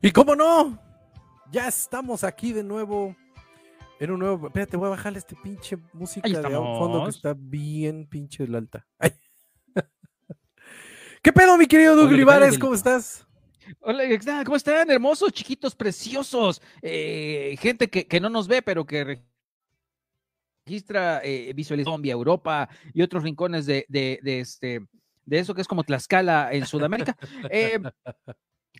[0.00, 0.78] Y cómo no,
[1.50, 3.16] ya estamos aquí de nuevo
[3.98, 4.46] en un nuevo.
[4.46, 8.86] Espérate, voy a bajarle este pinche música de fondo que está bien pinche alta.
[11.22, 12.58] ¿Qué pedo, mi querido Doug Olivares?
[12.58, 13.26] ¿Cómo estás?
[13.80, 14.04] Hola,
[14.44, 14.88] ¿cómo están?
[14.90, 16.62] Hermosos, chiquitos, preciosos.
[16.80, 19.20] Eh, gente que, no nos ve, pero que
[20.64, 24.86] registra eh, visualización vía Europa y otros rincones de, de, este,
[25.24, 27.16] de eso que es como Tlaxcala en Sudamérica.
[27.50, 27.80] Eh,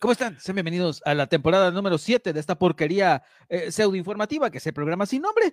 [0.01, 0.39] ¿Cómo están?
[0.39, 4.73] Sean bienvenidos a la temporada número 7 de esta porquería eh, pseudo informativa que se
[4.73, 5.53] programa sin nombre.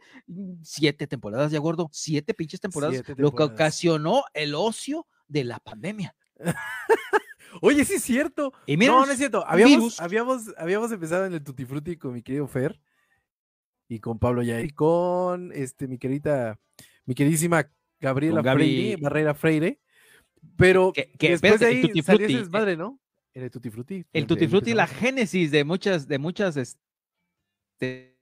[0.61, 1.89] Siete temporadas ya, gordo.
[1.91, 6.15] Siete pinches temporadas, Lo que ocasionó el ocio de la pandemia.
[7.61, 8.53] Oye, sí es cierto.
[8.67, 9.43] no, no es cierto.
[9.47, 12.79] Habíamos, habíamos, habíamos empezado en el Tutti Frutti con mi querido Fer
[13.87, 16.59] y con Pablo Yair y con este, mi querida,
[17.05, 17.67] mi queridísima
[17.99, 19.79] Gabriela Freire, Barrera Freire.
[20.55, 22.99] Pero que, después de ahí salió ese desmadre, ¿no?
[23.35, 24.05] El Tutti Frutti.
[24.13, 26.55] El Tutti Frutti, la génesis de muchas, de muchas
[27.81, 28.15] este,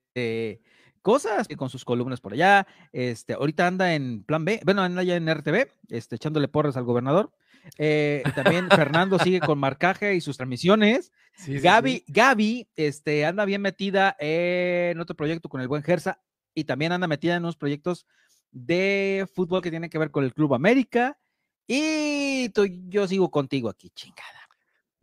[1.03, 2.65] cosas con sus columnas por allá.
[2.91, 6.83] Este, ahorita anda en plan B, bueno, anda ya en RTV, este, echándole porras al
[6.83, 7.31] gobernador.
[7.77, 11.11] Eh, también Fernando sigue con marcaje y sus transmisiones.
[11.47, 16.23] Gaby, Gaby este, anda bien metida en otro proyecto con el buen Gersa
[16.55, 18.07] y también anda metida en unos proyectos
[18.51, 21.19] de fútbol que tienen que ver con el Club América.
[21.67, 22.51] Y
[22.89, 24.42] yo sigo contigo aquí, chingada.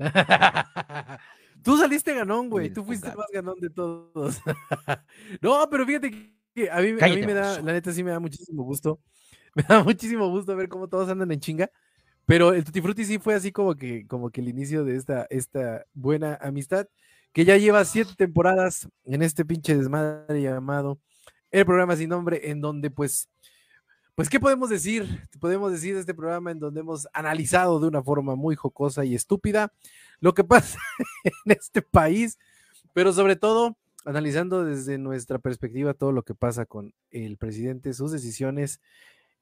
[1.62, 2.70] Tú saliste ganón, güey.
[2.70, 4.40] Tú fuiste más ganón de todos.
[5.42, 6.10] no, pero fíjate
[6.54, 9.00] que a mí, me da, la neta sí me da muchísimo gusto.
[9.52, 11.68] Me da muchísimo gusto ver cómo todos andan en chinga.
[12.24, 15.26] Pero el Tutti Frutti sí fue así como que, como que el inicio de esta,
[15.28, 16.86] esta buena amistad,
[17.32, 21.00] que ya lleva siete temporadas en este pinche desmadre llamado
[21.50, 23.28] El programa sin nombre, en donde pues
[24.20, 25.26] pues, ¿qué podemos decir?
[25.40, 29.14] Podemos decir de este programa en donde hemos analizado de una forma muy jocosa y
[29.14, 29.72] estúpida
[30.18, 30.78] lo que pasa
[31.24, 32.38] en este país,
[32.92, 38.12] pero sobre todo analizando desde nuestra perspectiva todo lo que pasa con el presidente, sus
[38.12, 38.82] decisiones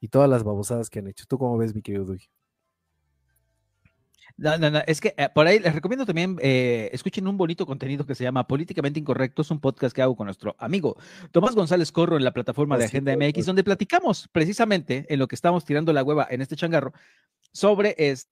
[0.01, 1.25] y todas las babosadas que han hecho.
[1.27, 2.29] ¿Tú cómo ves, mi querido Duy?
[4.37, 7.67] No, no, no, es que eh, por ahí les recomiendo también, eh, escuchen un bonito
[7.67, 10.97] contenido que se llama Políticamente Incorrecto, es un podcast que hago con nuestro amigo
[11.33, 15.35] Tomás González Corro en la plataforma de Agenda MX, donde platicamos precisamente en lo que
[15.35, 16.93] estamos tirando la hueva en este changarro
[17.53, 18.29] sobre este,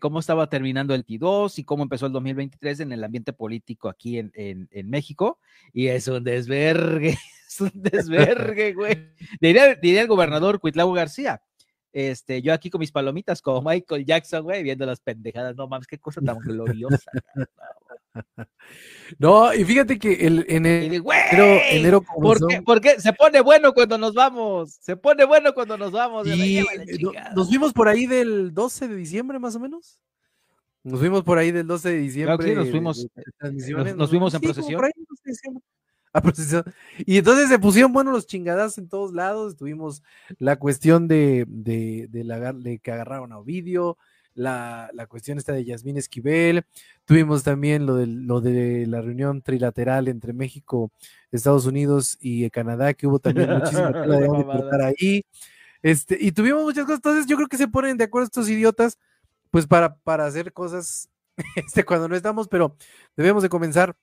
[0.00, 4.18] cómo estaba terminando el T2 y cómo empezó el 2023 en el ambiente político aquí
[4.18, 5.38] en, en, México.
[5.72, 7.16] Y es un desvergue,
[7.48, 9.12] es un desvergue, güey.
[9.40, 11.42] Diría, diría el gobernador Cuitlao García
[11.92, 15.54] este, yo aquí con mis palomitas, como Michael Jackson, güey, viendo las pendejadas.
[15.56, 17.10] No mames, qué cosa tan gloriosa.
[19.18, 21.04] no, y fíjate que el, en enero,
[21.70, 22.02] enero
[22.64, 24.78] ¿por, qué, Se pone bueno cuando nos vamos.
[24.80, 26.26] Se pone bueno cuando nos vamos.
[26.26, 26.64] Y
[27.34, 30.00] nos vimos por ahí del 12 de diciembre, más o menos.
[30.84, 32.48] Nos fuimos por ahí del 12 de diciembre.
[32.48, 33.06] sí, nos fuimos,
[33.96, 34.80] nos, fuimos en procesión.
[37.06, 39.56] Y entonces se pusieron buenos los chingadas en todos lados.
[39.56, 40.02] Tuvimos
[40.38, 43.96] la cuestión de, de, de, que agarraron a Ovidio,
[44.34, 46.64] la, la, cuestión esta de Yasmín Esquivel.
[47.04, 50.90] Tuvimos también lo de, lo de la reunión trilateral entre México,
[51.30, 55.24] Estados Unidos y Canadá, que hubo también muchísimo de ahí.
[55.82, 56.98] Este, y tuvimos muchas cosas.
[56.98, 58.98] Entonces, yo creo que se ponen de acuerdo estos idiotas,
[59.50, 61.08] pues para, para hacer cosas
[61.56, 62.76] este, cuando no estamos, pero
[63.16, 63.96] debemos de comenzar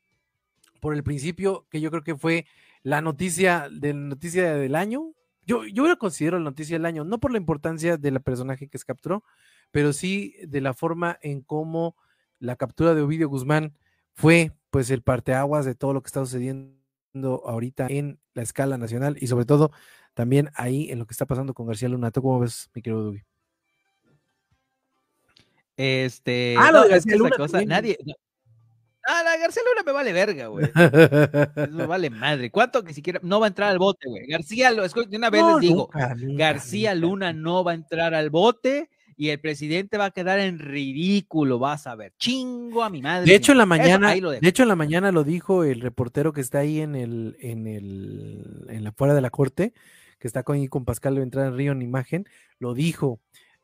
[0.79, 2.45] por el principio, que yo creo que fue
[2.83, 5.13] la noticia, de noticia del año.
[5.45, 8.67] Yo, yo lo considero la noticia del año, no por la importancia de la personaje
[8.67, 9.23] que se capturó,
[9.71, 11.95] pero sí de la forma en cómo
[12.39, 13.75] la captura de Ovidio Guzmán
[14.13, 16.79] fue pues el parteaguas de todo lo que está sucediendo
[17.45, 19.71] ahorita en la escala nacional y sobre todo
[20.13, 22.11] también ahí en lo que está pasando con García Luna.
[22.11, 23.23] ¿Tú cómo ves, mi querido Dubi?
[25.77, 27.97] Este, ah, lo de García Luna cosa, nadie,
[29.11, 30.67] Ah, la García Luna me vale verga, güey.
[31.71, 32.51] me vale madre.
[32.51, 34.27] ¿Cuánto que siquiera no va a entrar al bote, güey?
[34.27, 35.89] García, de una vez les digo,
[36.37, 40.59] García Luna no va a entrar al bote y el presidente va a quedar en
[40.59, 42.13] ridículo, vas a ver.
[42.19, 43.25] Chingo a mi madre.
[43.25, 46.41] De hecho, en la mañana, de hecho, en la mañana lo dijo el reportero que
[46.41, 49.73] está ahí en el, en el, en la fuera de la corte,
[50.19, 52.27] que está con, con Pascal en Río en imagen,
[52.59, 53.19] lo dijo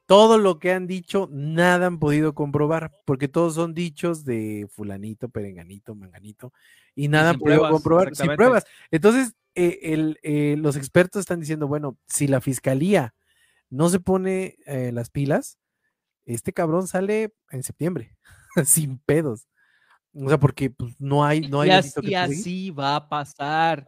[0.05, 5.29] todo lo que han dicho, nada han podido comprobar, porque todos son dichos de fulanito,
[5.29, 6.53] perenganito, manganito,
[6.93, 8.65] y nada han podido comprobar sin pruebas.
[8.91, 13.15] Entonces, eh, eh, los expertos están diciendo, bueno, si la fiscalía
[13.69, 15.57] no se pone eh, las pilas,
[16.25, 18.15] este cabrón sale en septiembre,
[18.65, 19.47] sin pedos.
[20.13, 21.71] O sea, porque pues, no hay, no hay.
[22.01, 23.85] Y así va a pasar.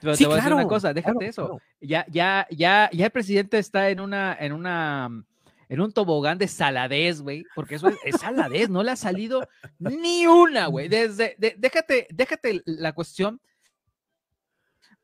[0.00, 1.60] Pero te voy a decir una cosa, déjate eso.
[1.80, 5.24] Ya, ya, ya, ya el presidente está en una, en una,
[5.68, 9.48] en un tobogán de saladez, güey, porque eso es, saladez, no le ha salido
[9.78, 10.88] ni una, güey.
[10.88, 13.40] Desde, déjate, déjate la cuestión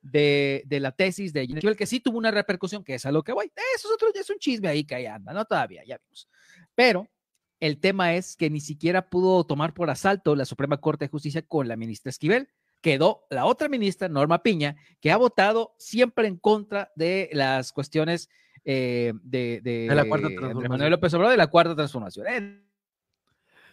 [0.02, 3.32] de, la tesis de el que sí tuvo una repercusión, que es a lo que
[3.32, 3.50] voy.
[3.76, 6.28] Eso es otro, es un chisme ahí que ahí anda, no todavía, ya vimos.
[6.74, 7.08] Pero
[7.60, 11.42] el tema es que ni siquiera pudo tomar por asalto la Suprema Corte de Justicia
[11.42, 12.48] con la ministra Esquivel.
[12.82, 18.28] Quedó la otra ministra, Norma Piña, que ha votado siempre en contra de las cuestiones
[18.64, 20.68] eh, de, de, la cuarta transformación.
[20.68, 22.26] Manuel López Obrador de la cuarta transformación.
[22.26, 22.62] Eh,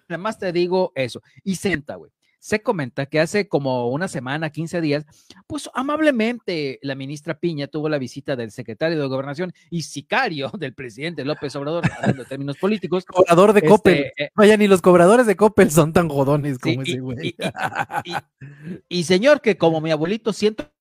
[0.07, 1.21] nada más te digo eso.
[1.43, 5.05] Y senta, güey se comenta que hace como una semana, 15 días,
[5.45, 10.73] pues amablemente la ministra Piña tuvo la visita del secretario de Gobernación y sicario del
[10.73, 13.05] presidente López Obrador, hablando de términos políticos.
[13.05, 14.05] Cobrador de Coppel.
[14.05, 17.35] Este, eh, Vaya, ni los cobradores de Coppel son tan jodones como ese güey.
[18.87, 20.71] Y, señor, que como mi abuelito siento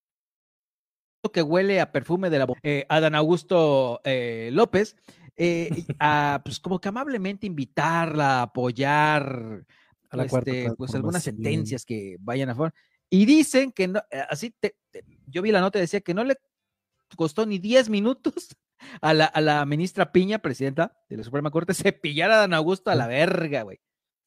[1.32, 4.96] que huele a perfume de la eh, Adán Augusto eh, López,
[5.99, 8.50] a, pues como que amablemente invitarla
[10.10, 12.72] a este, pues algunas sentencias que vayan a favor.
[13.10, 14.55] Y dicen que no, eh, así,
[15.26, 16.37] yo vi la nota, decía que no le
[17.16, 18.56] costó ni 10 minutos
[19.00, 22.90] a la, a la, ministra Piña, presidenta de la Suprema Corte, cepillar a Dan Augusto
[22.90, 23.81] a la verga, güey.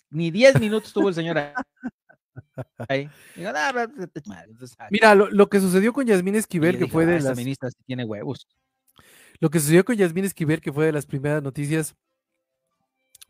[0.10, 1.38] Ni 10 minutos tuvo el señor
[2.90, 3.10] ahí.
[4.90, 8.48] Mira, lo, que sucedió con Yasmín Esquivel, que fue de la ministra tiene huevos.
[9.40, 11.96] Lo que sucedió con Yasmín Esquivel, que fue de las primeras noticias,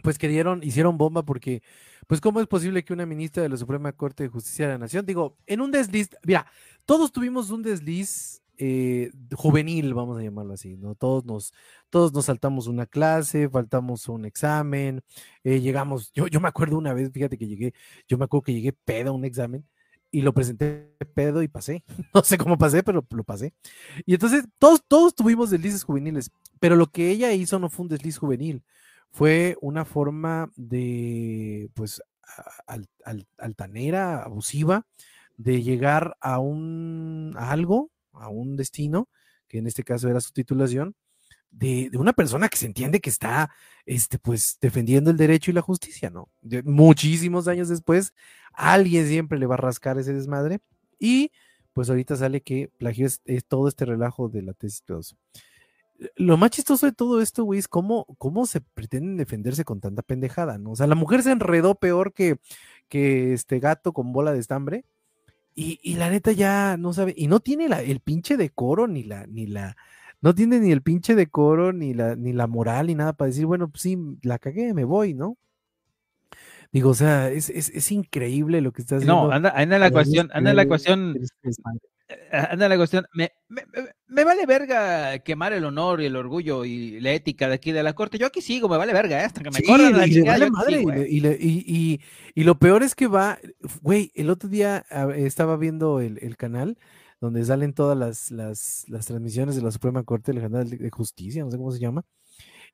[0.01, 1.61] pues que dieron, hicieron bomba porque
[2.07, 4.77] pues cómo es posible que una ministra de la Suprema Corte de Justicia de la
[4.77, 6.45] Nación, digo, en un desliz, mira,
[6.85, 10.93] todos tuvimos un desliz eh, juvenil, vamos a llamarlo así, ¿no?
[10.93, 11.53] Todos nos,
[11.89, 15.01] todos nos saltamos una clase, faltamos un examen,
[15.43, 17.73] eh, llegamos, yo, yo me acuerdo una vez, fíjate que llegué,
[18.07, 19.65] yo me acuerdo que llegué pedo a un examen
[20.11, 21.83] y lo presenté pedo y pasé,
[22.13, 23.53] no sé cómo pasé, pero lo pasé.
[24.05, 27.89] Y entonces todos, todos tuvimos deslices juveniles, pero lo que ella hizo no fue un
[27.89, 28.63] desliz juvenil,
[29.11, 32.01] fue una forma de, pues,
[33.37, 34.85] altanera, abusiva,
[35.37, 39.09] de llegar a un, algo, a un destino,
[39.47, 40.95] que en este caso era su titulación,
[41.51, 43.51] de, una persona que se entiende que está,
[43.85, 46.29] este, pues, defendiendo el derecho y la justicia, ¿no?
[46.41, 48.13] De muchísimos años después,
[48.53, 50.59] alguien siempre le va a rascar ese desmadre
[50.99, 51.31] y,
[51.73, 53.07] pues, ahorita sale que plagió
[53.47, 54.83] todo este relajo de la tesis
[56.15, 60.01] lo más chistoso de todo esto, güey, es cómo, cómo se pretenden defenderse con tanta
[60.01, 60.71] pendejada, ¿no?
[60.71, 62.37] O sea, la mujer se enredó peor que,
[62.89, 64.85] que este gato con bola de estambre.
[65.53, 69.03] Y, y la neta ya no sabe, y no tiene la, el pinche decoro, ni
[69.03, 69.75] la, ni la,
[70.21, 73.45] no tiene ni el pinche decoro, ni la, ni la moral, ni nada para decir,
[73.45, 75.37] bueno, pues sí, la cagué, me voy, ¿no?
[76.71, 79.27] Digo, o sea, es, es, es increíble lo que estás haciendo.
[79.27, 80.67] No, anda, anda la cuestión, anda la eh,
[82.31, 83.31] anda la cuestión, me,
[84.07, 87.83] me, vale verga quemar el honor y el orgullo y la ética de aquí de
[87.83, 88.17] la corte.
[88.17, 89.25] Yo aquí sigo, me vale verga, ¿eh?
[89.25, 90.47] hasta que me corran la chingada.
[91.09, 92.01] y,
[92.35, 93.39] y, lo peor es que va,
[93.81, 96.77] güey, el otro día estaba viendo el, canal
[97.19, 101.43] donde salen todas las, las, las, transmisiones de la Suprema Corte, el canal de Justicia,
[101.43, 102.03] no sé cómo se llama,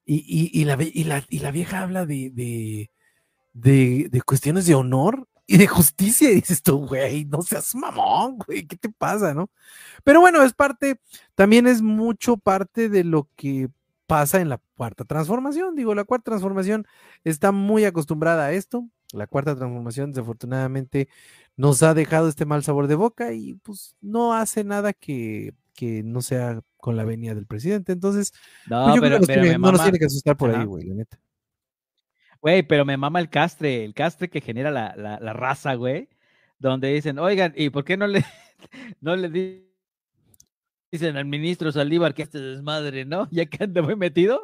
[0.05, 2.89] y, y, la, y, la, y la vieja habla de, de,
[3.51, 6.29] de, de cuestiones de honor y de justicia.
[6.29, 9.49] Y dices tú, güey, no seas mamón, güey, ¿qué te pasa, no?
[10.03, 10.99] Pero bueno, es parte,
[11.33, 13.69] también es mucho parte de lo que
[14.05, 15.75] pasa en la cuarta transformación.
[15.75, 16.85] Digo, la cuarta transformación
[17.23, 18.87] está muy acostumbrada a esto.
[19.13, 21.07] La cuarta transformación, desafortunadamente,
[21.55, 26.03] nos ha dejado este mal sabor de boca y pues no hace nada que, que
[26.03, 27.93] no sea con la venia del presidente.
[27.93, 28.33] Entonces,
[28.69, 31.17] no, pues, pero, que no nos tiene que asustar por ahí, güey, la neta.
[32.47, 36.07] Güey, pero me mama el castre, el castre que genera la, la, raza, güey.
[36.57, 38.23] Donde dicen, oigan, ¿y por qué no le,
[39.01, 39.67] no le
[40.89, 43.27] dicen al ministro Saldívar que este desmadre, ¿no?
[43.31, 44.41] Ya que anda muy metido.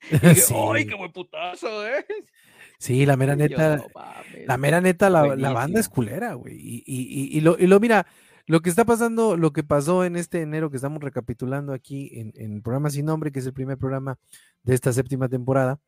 [0.00, 0.54] sí.
[0.72, 2.06] ¡Ay, qué buen putazo, eh!
[2.78, 3.84] Sí, la mera neta,
[4.46, 6.54] la mera neta, la, la banda es culera, güey.
[6.54, 8.06] Y, y, y, lo, y lo, mira,
[8.46, 12.32] lo que está pasando, lo que pasó en este enero que estamos recapitulando aquí en,
[12.36, 14.18] en el programa Sin Nombre, que es el primer programa
[14.62, 15.80] de esta séptima temporada,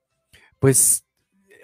[0.59, 1.07] pues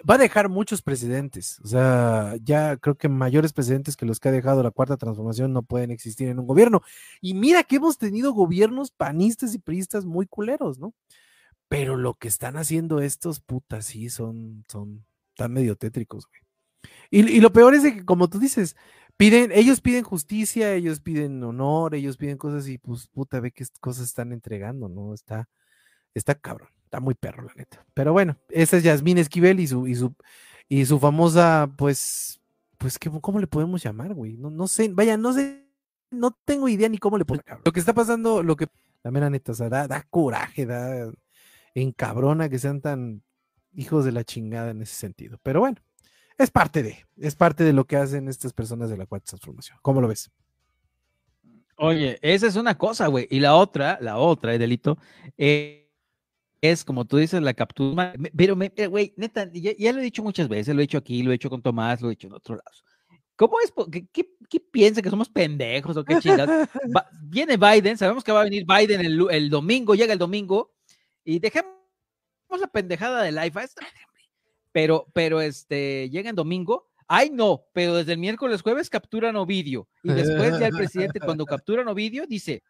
[0.07, 1.59] va a dejar muchos presidentes.
[1.63, 5.53] O sea, ya creo que mayores presidentes que los que ha dejado la cuarta transformación
[5.53, 6.81] no pueden existir en un gobierno.
[7.21, 10.93] Y mira que hemos tenido gobiernos panistas y priistas muy culeros, ¿no?
[11.67, 16.41] Pero lo que están haciendo estos putas sí son, son, tan medio tétricos, güey.
[17.11, 18.75] Y, lo peor es que, como tú dices,
[19.17, 23.65] piden, ellos piden justicia, ellos piden honor, ellos piden cosas y pues puta, ve qué
[23.81, 25.13] cosas están entregando, ¿no?
[25.13, 25.49] Está,
[26.13, 26.69] está cabrón.
[26.89, 27.85] Está muy perro, la neta.
[27.93, 30.15] Pero bueno, esa es Yasmín Esquivel y su, y su,
[30.67, 32.41] y su famosa, pues,
[32.79, 34.37] pues, ¿qué, ¿cómo le podemos llamar, güey?
[34.37, 35.69] No, no sé, vaya, no sé,
[36.09, 38.69] no tengo idea ni cómo le podemos Lo que está pasando, lo que,
[39.03, 41.11] la mera neta, o sea, da, coraje, da,
[41.75, 43.21] encabrona que sean tan
[43.75, 45.37] hijos de la chingada en ese sentido.
[45.43, 45.77] Pero bueno,
[46.39, 49.77] es parte de, es parte de lo que hacen estas personas de la cuarta transformación.
[49.83, 50.31] ¿Cómo lo ves?
[51.75, 53.27] Oye, esa es una cosa, güey.
[53.29, 54.97] Y la otra, la otra, el delito,
[55.37, 55.78] eh,
[56.61, 58.13] es como tú dices, la captura.
[58.35, 61.31] Pero, eh, güey, neta, ya, lo he dicho muchas veces, lo he dicho aquí, lo
[61.31, 62.83] he hecho con Tomás, lo he hecho en otros lados.
[63.35, 63.73] ¿Cómo es?
[64.11, 66.67] ¿Qué, qué, piensa que somos pendejos o qué chingados?
[67.21, 70.73] viene Biden, sabemos que va a venir Biden el, el, domingo, llega el domingo,
[71.23, 71.71] y dejemos
[72.59, 73.53] la pendejada del live.
[74.73, 79.87] Pero, pero este, llega el domingo Ay, no, pero desde el miércoles, jueves capturan Ovidio.
[80.03, 82.61] Y después ya el presidente, cuando capturan Ovidio, dice,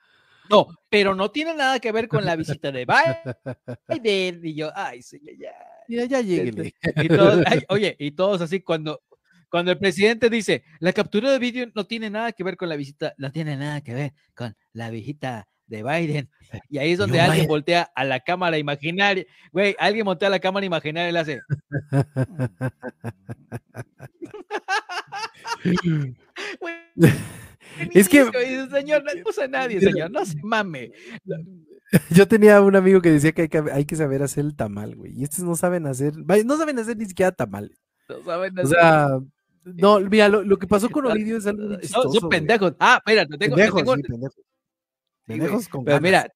[0.50, 2.86] no, pero no tiene nada que ver con la visita de
[3.88, 4.42] Biden.
[4.44, 5.54] Y yo, ay, señor, ya.
[5.88, 6.74] Ya, ya lleguele.
[6.98, 9.02] Y todos, oye, y todos así, cuando,
[9.50, 12.76] cuando el presidente dice, la captura de vídeo no tiene nada que ver con la
[12.76, 16.30] visita, no tiene nada que ver con la visita de Biden.
[16.70, 19.26] Y ahí es donde alguien voltea a la cámara imaginaria.
[19.52, 21.40] Güey, alguien voltea a la cámara imaginaria y le hace.
[27.94, 28.26] es que.
[28.72, 30.92] Señor, no puso a nadie, señor, no se mame.
[32.12, 34.96] Yo tenía un amigo que decía que hay, que hay que saber hacer el tamal,
[34.96, 35.14] güey.
[35.20, 37.74] Y estos no saben hacer, no saben hacer ni siquiera tamal.
[38.08, 38.66] No saben hacer.
[38.66, 39.20] O sea,
[39.64, 42.20] no, mira, lo, que pasó con Ovidio es algo chistoso.
[42.20, 42.74] Son, pendejos.
[42.80, 44.36] Ah, tengo, pendejos, tengo, sí, pendejos.
[45.26, 46.32] pendejos con Pero mira,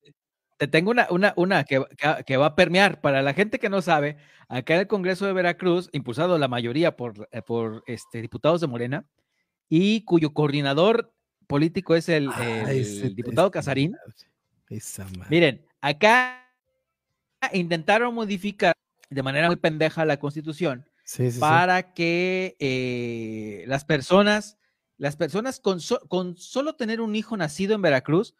[0.57, 1.83] te tengo una, una, una que,
[2.25, 3.01] que, va a permear.
[3.01, 6.95] Para la gente que no sabe, acá en el Congreso de Veracruz, impulsado la mayoría
[6.95, 9.05] por, eh, por este, diputados de Morena,
[9.69, 11.13] y cuyo coordinador
[11.47, 13.95] político es el, ah, el, diputado Casarín.
[15.29, 16.49] Miren, acá
[17.51, 18.73] intentaron modificar
[19.09, 20.85] de manera muy pendeja la constitución
[21.39, 24.57] para que eh, las personas,
[24.97, 28.35] las personas con, con solo tener un hijo nacido en Veracruz,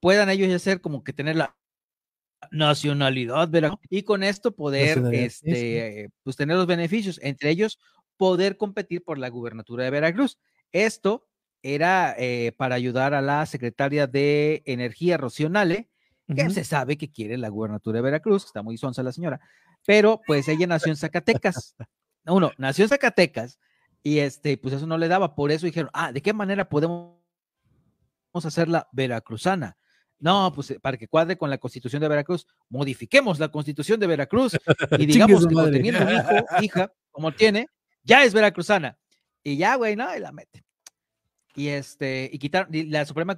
[0.00, 1.56] puedan ellos hacer como que tener la
[2.50, 3.72] nacionalidad, ¿verdad?
[3.88, 7.78] Y con esto poder, este, pues tener los beneficios, entre ellos
[8.16, 10.38] poder competir por la gubernatura de Veracruz.
[10.72, 11.26] Esto
[11.74, 15.88] era eh, para ayudar a la secretaria de Energía, Rocionale,
[16.34, 19.40] que se sabe que quiere la gubernatura de Veracruz, está muy sonsa la señora,
[19.84, 21.76] pero pues ella nació en Zacatecas.
[22.24, 23.58] Uno, nació en Zacatecas
[24.02, 27.16] y este, pues eso no le daba, por eso dijeron, ah, ¿de qué manera podemos
[28.32, 29.76] hacerla veracruzana?
[30.18, 34.06] No, pues eh, para que cuadre con la constitución de Veracruz, modifiquemos la constitución de
[34.06, 34.56] Veracruz
[34.98, 37.68] y digamos que teniendo un hijo, hija, como tiene,
[38.02, 38.98] ya es veracruzana.
[39.42, 40.64] Y ya, güey, no, y la mete.
[41.56, 43.36] Y este, y quitaron, la Suprema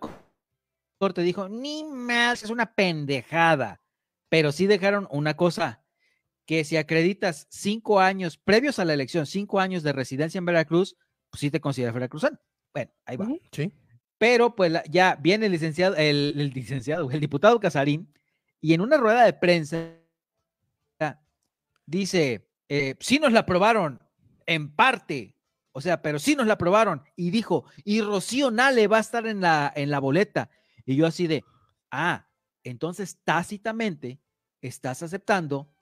[0.99, 3.81] Corte dijo, ni más, es una pendejada.
[4.29, 5.83] Pero sí dejaron una cosa,
[6.45, 10.97] que si acreditas cinco años previos a la elección, cinco años de residencia en Veracruz,
[11.31, 12.39] pues sí te consideras veracruzano.
[12.75, 13.29] Bueno, ahí va.
[13.53, 13.73] Sí.
[14.19, 18.13] Pero pues ya viene el licenciado, el, licenciado, el diputado Casarín,
[18.61, 19.95] y en una rueda de prensa
[21.87, 24.01] dice, eh, sí nos la aprobaron
[24.47, 25.35] en parte,
[25.79, 29.29] o sea, pero sí nos la aprobaron, y dijo, y Rocío Nale va a estar
[29.29, 30.51] en la, en la boleta.
[30.85, 31.45] Y yo así de,
[31.93, 32.27] ah,
[32.65, 34.19] entonces tácitamente
[34.61, 35.73] estás aceptando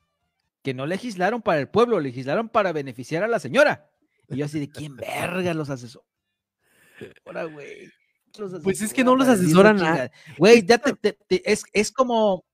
[0.62, 3.88] que no legislaron para el pueblo, legislaron para beneficiar a la señora.
[4.28, 6.06] Y yo así de, ¿quién verga los asesores?
[7.24, 7.90] Ahora, güey.
[8.62, 10.10] Pues es que no los asesoran nada.
[10.36, 12.44] Güey, ya te, es, es como.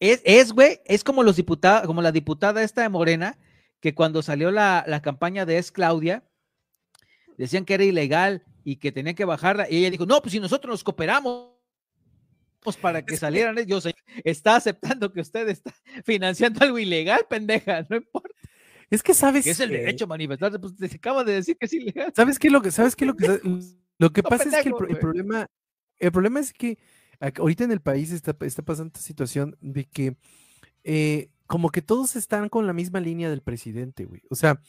[0.00, 3.38] Es, es, güey, es como los diputados, como la diputada esta de Morena,
[3.80, 6.24] que cuando salió la, la campaña de Es Claudia,
[7.36, 9.70] decían que era ilegal y que tenía que bajarla.
[9.70, 11.52] Y ella dijo: No, pues si nosotros nos cooperamos
[12.80, 13.88] para que salieran ellos,
[14.24, 18.34] está aceptando que usted está financiando algo ilegal, pendeja, no importa.
[18.90, 19.44] Es que sabes.
[19.44, 22.12] Que es el derecho a manifestarse, pues te acaba de decir que es ilegal.
[22.14, 23.40] ¿Sabes qué lo que, sabes qué lo que,
[23.98, 25.46] lo que pasa es que el, problema,
[25.98, 26.78] el problema es que
[27.20, 30.16] ahorita en el país está, está pasando esta situación de que
[30.84, 34.22] eh, como que todos están con la misma línea del presidente, güey.
[34.30, 34.60] O sea,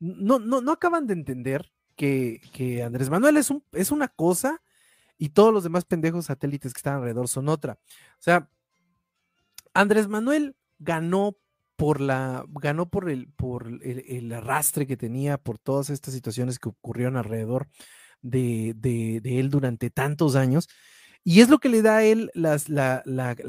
[0.00, 4.60] no, no, no acaban de entender que, Andrés Manuel es, un, es una cosa
[5.18, 7.78] y todos los demás pendejos satélites que están alrededor son otra.
[8.18, 8.48] O sea,
[9.74, 11.36] Andrés Manuel ganó
[11.76, 16.70] por la, ganó por el, por el, arrastre que tenía, por todas estas situaciones que
[16.70, 17.68] ocurrieron alrededor
[18.22, 20.68] de, él durante tantos años.
[21.24, 23.04] Y es lo que le da a él las, la,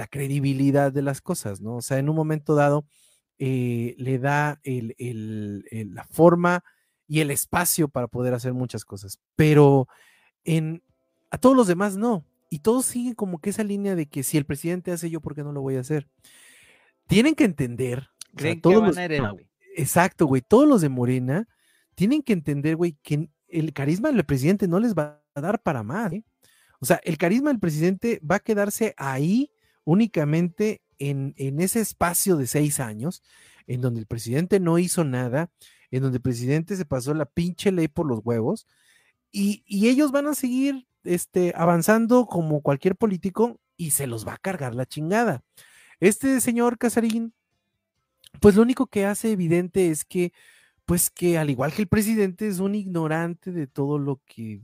[0.09, 1.77] credibilidad de las cosas, ¿no?
[1.77, 2.85] O sea, en un momento dado
[3.39, 6.63] eh, le da la forma
[7.07, 9.87] y el espacio para poder hacer muchas cosas, pero
[10.43, 10.83] en,
[11.31, 12.25] a todos los demás no.
[12.49, 15.33] Y todos siguen como que esa línea de que si el presidente hace yo, ¿por
[15.33, 16.07] qué no lo voy a hacer?
[17.07, 18.09] Tienen que entender
[18.61, 18.95] todos
[19.75, 20.41] Exacto, güey.
[20.41, 21.47] Todos los de Morena
[21.95, 25.81] tienen que entender, güey, que el carisma del presidente no les va a dar para
[25.81, 26.13] más.
[26.13, 26.23] ¿eh?
[26.83, 29.53] O sea, el carisma del presidente va a quedarse ahí
[29.85, 33.23] únicamente en, en ese espacio de seis años,
[33.67, 35.49] en donde el presidente no hizo nada,
[35.91, 38.67] en donde el presidente se pasó la pinche ley por los huevos,
[39.31, 44.33] y, y ellos van a seguir este, avanzando como cualquier político y se los va
[44.33, 45.41] a cargar la chingada.
[46.01, 47.33] Este señor Casarín,
[48.41, 50.33] pues lo único que hace evidente es que,
[50.83, 54.61] pues que al igual que el presidente es un ignorante de todo lo que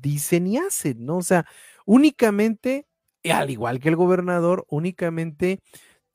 [0.00, 1.18] dicen y hacen, ¿no?
[1.18, 1.46] O sea,
[1.86, 2.86] únicamente,
[3.24, 5.60] al igual que el gobernador, únicamente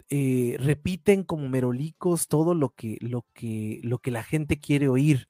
[0.10, 5.28] eh, repiten como merolicos todo lo que, lo, que, lo que la gente quiere oír.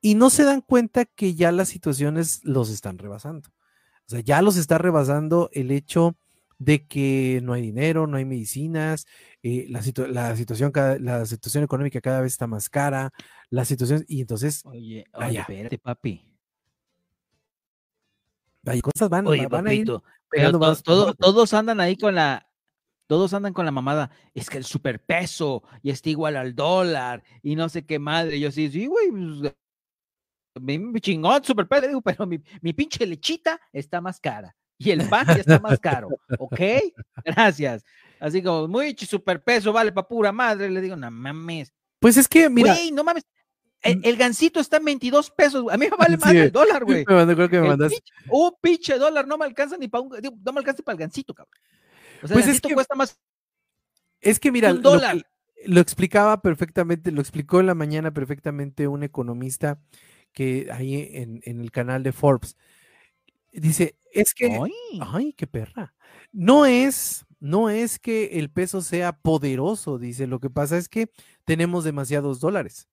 [0.00, 3.48] Y no se dan cuenta que ya las situaciones los están rebasando.
[4.06, 6.16] O sea, ya los está rebasando el hecho
[6.58, 9.06] de que no hay dinero, no hay medicinas,
[9.42, 13.10] eh, la, la, situación, la situación económica cada vez está más cara,
[13.50, 14.62] la situación, y entonces...
[14.64, 16.35] Oye, oye espérate, papi.
[18.66, 19.86] Hay cosas van, van a ir
[20.28, 20.58] pero
[21.18, 22.48] todos andan ahí con la,
[23.06, 27.54] todos andan con la mamada, es que el superpeso y está igual al dólar y
[27.54, 28.40] no sé qué madre.
[28.40, 29.54] Yo sí, sí, güey, pues,
[30.60, 35.26] mi, chingón, superpeso, digo, pero mi, mi, pinche lechita está más cara y el pan
[35.26, 36.60] ya está más caro, ¿ok?
[37.24, 37.84] Gracias.
[38.18, 40.70] Así como, muy superpeso, vale, pa' pura madre.
[40.70, 41.72] Le digo, no mames.
[41.98, 42.74] Pues es que, mira.
[42.74, 43.24] Güey, no mames.
[43.86, 45.64] El, gancito está en 22 pesos.
[45.70, 47.04] A mí me vale más el dólar, güey.
[47.04, 47.92] creo que me mandas.
[48.28, 50.10] un pinche dólar no me alcanza ni para un.
[50.10, 51.54] no me alcanza para el gancito, cabrón.
[52.22, 53.18] O sea, pues el gancito es que, cuesta más.
[54.20, 55.26] Es que, mira, un dólar.
[55.64, 59.80] Lo, explicaba perfectamente, lo explicó en la mañana perfectamente un economista
[60.32, 62.56] que ahí en, en el canal de Forbes.
[63.52, 64.58] Dice, es que.
[65.00, 65.32] Ay.
[65.32, 65.94] qué perra.
[66.32, 70.26] No es, no es que el peso sea poderoso, dice.
[70.26, 71.10] Lo que pasa es que
[71.44, 72.88] tenemos demasiados dólares.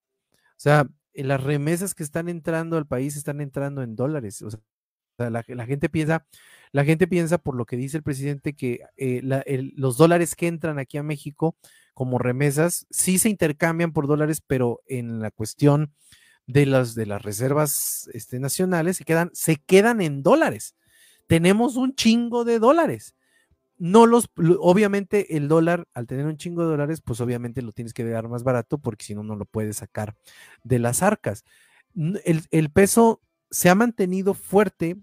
[0.63, 4.41] O sea, las remesas que están entrando al país están entrando en dólares.
[4.43, 4.61] O sea,
[5.17, 6.25] la, gente piensa,
[6.71, 9.21] la gente piensa, por lo que dice el presidente, que eh,
[9.75, 11.57] los dólares que entran aquí a México
[11.93, 15.93] como remesas sí se intercambian por dólares, pero en la cuestión
[16.47, 20.77] de las, de las reservas este, nacionales se quedan, se quedan en dólares.
[21.27, 23.15] Tenemos un chingo de dólares
[23.83, 24.29] no los,
[24.61, 28.29] obviamente el dólar, al tener un chingo de dólares, pues obviamente lo tienes que dar
[28.29, 30.15] más barato porque si no, no lo puedes sacar
[30.63, 31.43] de las arcas.
[31.93, 34.95] El, peso se ha mantenido fuerte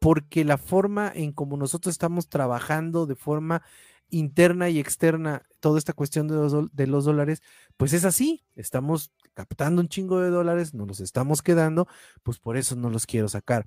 [0.00, 3.62] porque la forma en como nosotros estamos trabajando de forma
[4.08, 7.42] interna y externa toda esta cuestión de los, de los dólares,
[7.76, 11.86] pues es así, estamos captando un chingo de dólares, nos los estamos quedando,
[12.22, 13.66] pues por eso no los quiero sacar.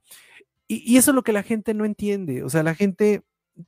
[0.68, 3.24] Y, y eso es lo que la gente no entiende, o sea, la gente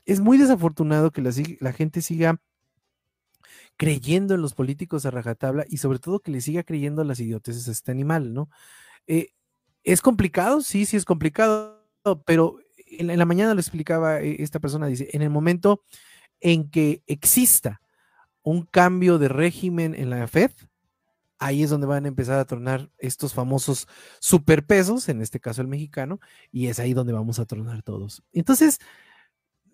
[0.05, 2.39] es muy desafortunado que la, gente siga
[3.77, 7.19] creyendo en los políticos a rajatabla y sobre todo que le siga creyendo a las
[7.19, 8.49] idioteces a este animal, ¿no?
[9.07, 9.29] Eh,
[9.83, 10.61] ¿Es complicado?
[10.61, 11.83] Sí, sí es complicado,
[12.25, 15.83] pero en, la mañana lo explicaba eh, esta persona, dice, en el momento
[16.39, 17.81] en que exista
[18.41, 20.51] un cambio de régimen en la Fed,
[21.39, 23.87] ahí es donde van a empezar a tronar estos famosos
[24.19, 26.19] superpesos, en este caso el mexicano,
[26.51, 28.23] y es ahí donde vamos a tronar todos.
[28.31, 28.79] Entonces,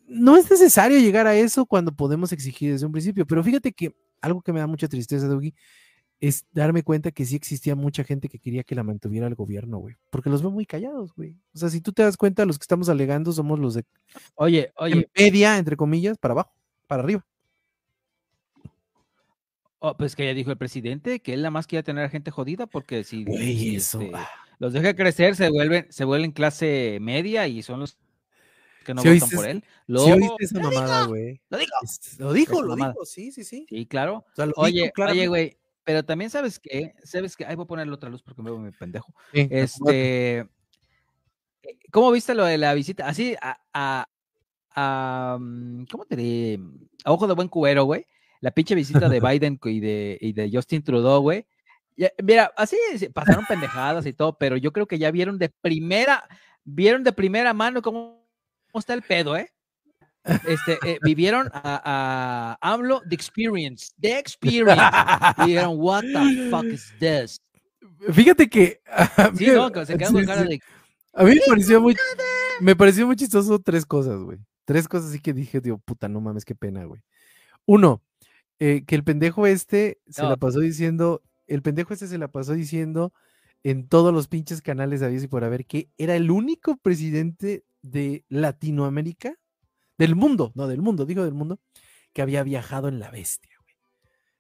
[0.10, 3.96] no es necesario llegar a eso cuando podemos exigir desde un principio, pero fíjate que
[4.22, 5.54] algo que me da mucha tristeza, Dougie,
[6.20, 9.78] es darme cuenta que sí existía mucha gente que quería que la mantuviera el gobierno,
[9.78, 11.38] güey, porque los veo muy callados, güey.
[11.54, 13.86] O sea, si tú te das cuenta, los que estamos alegando somos los de
[14.36, 16.52] Oye, oye, media entre comillas, para abajo,
[16.88, 17.26] para arriba.
[19.78, 22.32] Oh, pues que ya dijo el presidente que él nada más quiere tener a gente
[22.32, 24.18] jodida porque si, eso, este,
[24.58, 27.98] los deja crecer se vuelven se vuelven clase media y son los
[28.90, 29.64] que no votan por él.
[29.86, 31.42] Lo, ¿sí oíste esa mamada, güey.
[31.50, 31.72] Lo dijo.
[32.18, 33.66] Lo dijo, lo dijo, sí, sí, sí.
[33.70, 34.26] Sí, claro.
[34.56, 38.24] oye, oye, güey, pero también sabes que, sabes que, ahí voy a ponerle otra luz
[38.24, 39.14] porque me veo mi pendejo.
[39.32, 40.48] este, eh,
[41.92, 43.08] ¿cómo viste lo de la visita?
[43.08, 44.08] Así, a, a,
[44.76, 46.64] a mm, ¿cómo te diré?
[47.04, 48.08] A ojo de buen cubero, güey.
[48.42, 51.46] La pinche visita de Biden y de, y de Justin Trudeau, güey.
[52.24, 52.78] Mira, así
[53.14, 56.24] pasaron pendejadas y todo, pero yo creo que ya vieron de primera,
[56.64, 58.20] vieron de primera mano cómo
[58.80, 59.52] cómo está el pedo, ¿eh?
[60.48, 64.82] Este, eh, vivieron a, a AMLO The Experience, The Experience.
[65.40, 67.42] Y dijeron, what the fuck is this?
[68.12, 68.82] Fíjate que...
[69.36, 70.62] Sí, no, se quedan con cara de...
[71.14, 71.96] A mí me pareció muy...
[72.62, 74.38] Me pareció muy chistoso tres cosas, güey.
[74.66, 77.02] Tres cosas así que dije, digo, puta, no mames, qué pena, güey.
[77.66, 78.02] Uno,
[78.60, 82.54] eh, que el pendejo este se la pasó diciendo, el pendejo este se la pasó
[82.54, 83.14] diciendo
[83.64, 88.26] en todos los pinches canales de y por haber que era el único presidente de
[88.30, 89.36] Latinoamérica,
[89.98, 91.60] del mundo, no del mundo, digo del mundo,
[92.14, 93.76] que había viajado en la bestia, güey.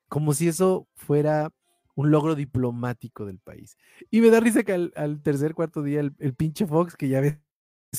[0.08, 1.52] Como si eso fuera
[1.96, 3.78] un logro diplomático del país.
[4.10, 7.38] Y me da risa que al, tercer, cuarto día el, pinche Fox, que ya ves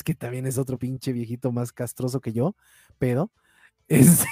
[0.03, 2.55] que también es otro pinche viejito más castroso que yo,
[2.97, 3.31] pero
[3.87, 4.25] es,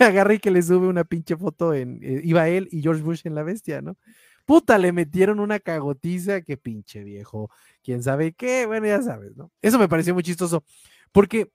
[0.00, 3.20] agarra y que le sube una pinche foto en, eh, iba él y George Bush
[3.24, 3.96] en la bestia, ¿no?
[4.46, 7.50] Puta, le metieron una cagotiza, que pinche viejo,
[7.82, 9.50] quién sabe qué, bueno, ya sabes, ¿no?
[9.60, 10.64] Eso me pareció muy chistoso,
[11.12, 11.50] porque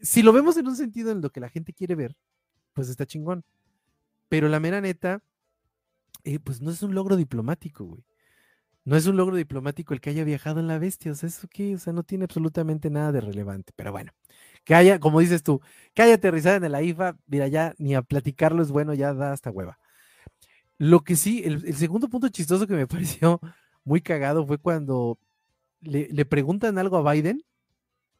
[0.00, 2.16] si lo vemos en un sentido en lo que la gente quiere ver,
[2.74, 3.44] pues está chingón.
[4.28, 5.22] Pero la mera neta,
[6.24, 8.04] eh, pues no es un logro diplomático, güey.
[8.84, 11.48] No es un logro diplomático el que haya viajado en la bestia, o sea, eso
[11.50, 14.12] qué, o sea, no tiene absolutamente nada de relevante, pero bueno,
[14.64, 15.60] que haya, como dices tú,
[15.94, 19.32] que haya aterrizado en la IFA, mira, ya ni a platicarlo es bueno, ya da
[19.32, 19.78] hasta hueva.
[20.78, 23.40] Lo que sí, el, segundo punto chistoso que me pareció
[23.84, 25.18] muy cagado fue cuando
[25.80, 27.44] le, le preguntan algo a Biden,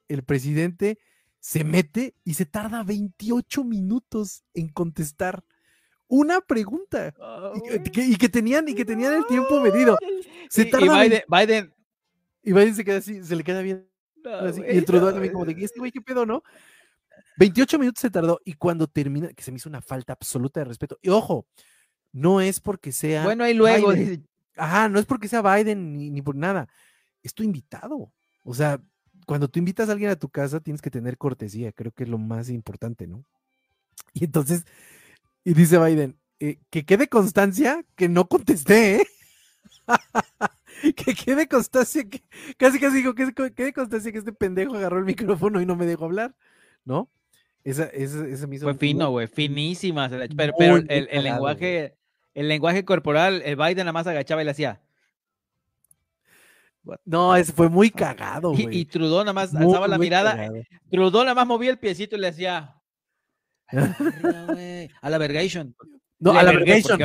[0.08, 0.98] el presidente
[1.40, 5.44] se mete y se tarda 28 minutos en contestar
[6.08, 7.14] una pregunta
[7.72, 9.98] y, que, tenían y que tenían el tiempo medido.
[10.48, 11.74] Se y, Biden, Biden,
[12.42, 13.88] y Biden se queda así, se le queda bien.
[14.24, 16.42] y el Trudeau también como de este güey qué pedo, ¿no?
[17.38, 20.64] 28 minutos se tardó y cuando termina, que se me hizo una falta absoluta de
[20.64, 20.98] respeto.
[21.02, 21.46] Y ojo,
[22.16, 23.24] no es porque sea.
[23.24, 23.92] Bueno, ahí luego.
[24.56, 26.66] Ajá, no es porque sea Biden ni, ni por nada.
[27.22, 28.10] Es tu invitado.
[28.42, 28.80] O sea,
[29.26, 31.72] cuando tú invitas a alguien a tu casa, tienes que tener cortesía.
[31.72, 33.24] Creo que es lo más importante, ¿no?
[34.14, 34.64] Y entonces
[35.46, 39.06] y dice Biden, eh, que quede constancia que no contesté, ¿eh?
[40.96, 42.20] que quede constancia que,
[42.56, 45.86] casi casi dijo que quede constancia que este pendejo agarró el micrófono y no me
[45.86, 46.34] dejó hablar,
[46.84, 47.08] ¿no?
[47.62, 50.08] Esa, esa, esa Fue fino, güey, finísima.
[50.08, 51.94] Pero, pero el, lenguaje,
[52.36, 54.82] el lenguaje corporal, el Biden nada más agachaba y le hacía.
[57.04, 58.78] No, eso fue muy cagado, güey.
[58.78, 60.50] Y, Trudeau nada más alzaba la mirada.
[60.90, 62.76] Trudeau nada más movía el piecito y le hacía.
[65.02, 65.74] A la vergation.
[66.18, 66.98] No, a la vergation.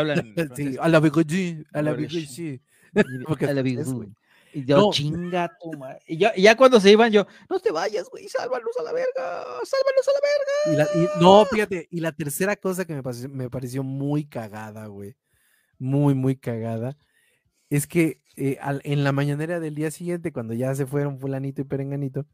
[0.54, 1.66] Sí, a la vergation.
[1.74, 2.62] A la vergation.
[2.94, 4.16] A la vergation.
[4.54, 4.92] Y yo, no.
[4.92, 5.72] chinga tu
[6.08, 9.44] Y ya, ya, cuando se iban, yo, no te vayas, güey, sálvanos a la verga,
[9.64, 10.90] sálvanos a la verga.
[10.96, 15.16] Y no, fíjate, y la tercera cosa que me pareció, me pareció muy cagada, güey,
[15.78, 16.98] muy, muy cagada,
[17.70, 21.62] es que eh, al, en la mañanera del día siguiente, cuando ya se fueron fulanito
[21.62, 22.26] y perenganito,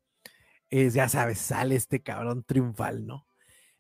[0.69, 3.27] eh, ya sabes, sale este cabrón triunfal, ¿no?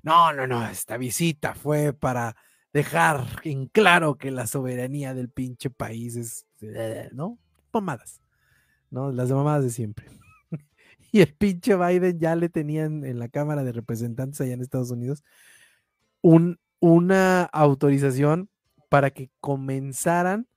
[0.03, 2.35] No, no, no, esta visita fue para
[2.73, 7.39] dejar en claro que la soberanía del pinche país es, eh, ¿no?
[7.73, 8.21] Mamadas,
[8.89, 9.11] ¿no?
[9.11, 10.07] Las de mamadas de siempre.
[11.11, 14.91] y el pinche Biden ya le tenían en la Cámara de Representantes allá en Estados
[14.91, 15.23] Unidos
[16.21, 18.49] un, una autorización
[18.89, 20.47] para que comenzaran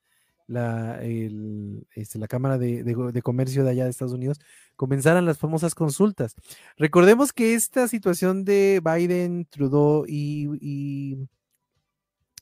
[0.46, 4.40] la, este, la Cámara de, Comercio de allá de Estados Unidos,
[4.74, 6.34] comenzaran las famosas consultas.
[6.76, 11.28] Recordemos que esta situación de Biden, Trudeau y,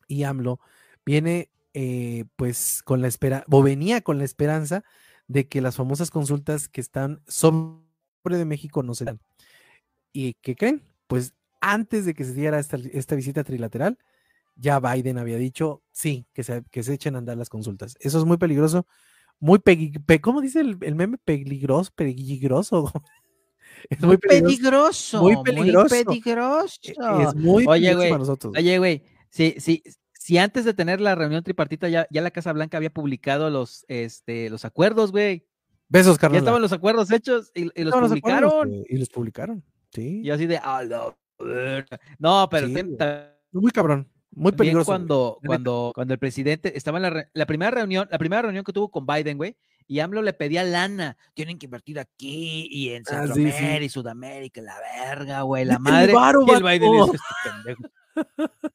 [0.09, 0.59] y, AMLO
[1.05, 4.85] viene eh, pues con la espera, o venía con la esperanza
[5.29, 7.79] de que las famosas consultas que están sobre
[8.25, 9.21] de México no se dan.
[10.13, 10.83] ¿Y qué creen?
[11.07, 13.99] Pues antes de que se diera esta, esta visita trilateral,
[14.57, 17.97] ya Biden había dicho, sí, que se, que se echen a andar las consultas.
[18.01, 18.87] Eso es muy peligroso,
[19.39, 19.61] muy
[20.21, 21.19] ¿cómo dice el, meme?
[21.19, 22.93] Peligroso, peligroso.
[23.91, 25.95] Es muy peligroso, muy peligroso.
[25.95, 26.79] Muy peligroso.
[26.83, 28.55] E, es muy Oye, güey, para nosotros.
[28.57, 29.85] Oye, güey, sí, sí,
[30.29, 33.87] si antes de tener la reunión tripartita ya, ya la Casa Blanca había publicado los,
[33.89, 35.47] este, los acuerdos, güey.
[35.89, 36.35] Besos, Carlos.
[36.35, 38.85] Ya estaban los acuerdos hechos y, los publicaron.
[38.87, 40.21] y los publicaron, sí.
[40.23, 40.61] Y así de,
[42.19, 42.69] no, pero
[43.53, 44.07] muy cabrón.
[44.33, 44.85] Muy peligroso.
[44.85, 48.91] Cuando, cuando, cuando el presidente estaba en la, primera reunión, la primera reunión que tuvo
[48.91, 51.17] con Biden, güey, y AMLO le pedía lana.
[51.33, 56.13] Tienen que invertir aquí y en ah, Centroamérica y Sudamérica, la verga, güey, la madre.
[56.13, 57.83] y el Biden este pendejo.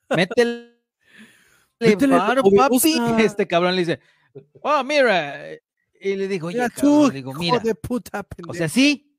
[0.10, 0.83] Métele,
[2.56, 2.80] Papi.
[3.20, 4.00] Este cabrón le dice,
[4.62, 5.52] oh, mira.
[6.00, 7.60] Y le dijo, oye, cabrón, le digo, mira.
[7.60, 9.18] De puta, o sea, sí,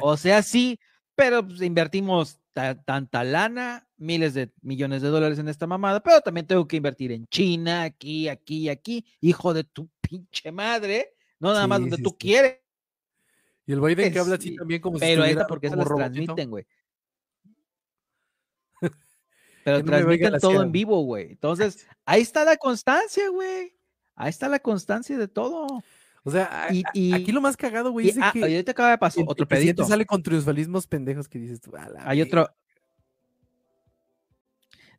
[0.00, 0.78] o sea, sí,
[1.14, 6.46] pero pues, invertimos tanta lana, miles de millones de dólares en esta mamada, pero también
[6.46, 11.66] tengo que invertir en China, aquí, aquí, aquí, hijo de tu pinche madre, no nada
[11.66, 12.58] más donde tú quieres.
[13.66, 16.66] Y el Biden que habla así también como Pero si porque se las transmiten, güey.
[19.64, 21.30] Pero transmiten todo en vivo, güey.
[21.32, 23.74] Entonces, ahí está la constancia, güey.
[24.14, 25.82] Ahí está la constancia de todo.
[26.24, 29.24] O sea, y, aquí lo más cagado, güey, es ah, que ahorita acaba de pasar
[29.26, 29.84] otro pedito.
[29.84, 31.72] sale con triunfalismos pendejos que dices tú.
[31.98, 32.48] Hay otro.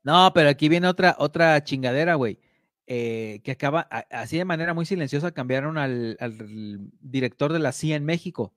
[0.04, 2.40] No, pero aquí viene otra, otra chingadera, güey.
[2.86, 6.18] Eh, que acaba, así de manera muy silenciosa, cambiaron al,
[7.00, 8.54] director de la CIA en México.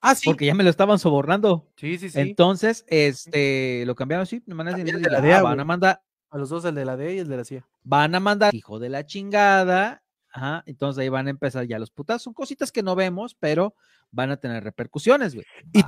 [0.00, 0.28] Ah, sí.
[0.28, 1.68] Porque ya me lo estaban sobornando.
[1.76, 2.20] Sí, sí, sí.
[2.20, 5.42] Entonces, este, lo cambiaron así, de manera silenciosa.
[5.42, 6.02] van a mandar.
[6.30, 7.66] A los dos, el de la D y el de la CIA.
[7.82, 11.90] Van a mandar, hijo de la chingada, Ajá, entonces ahí van a empezar ya los
[11.90, 12.22] putas.
[12.22, 13.74] Son cositas que no vemos, pero
[14.12, 15.44] van a tener repercusiones, güey.
[15.72, 15.82] Y,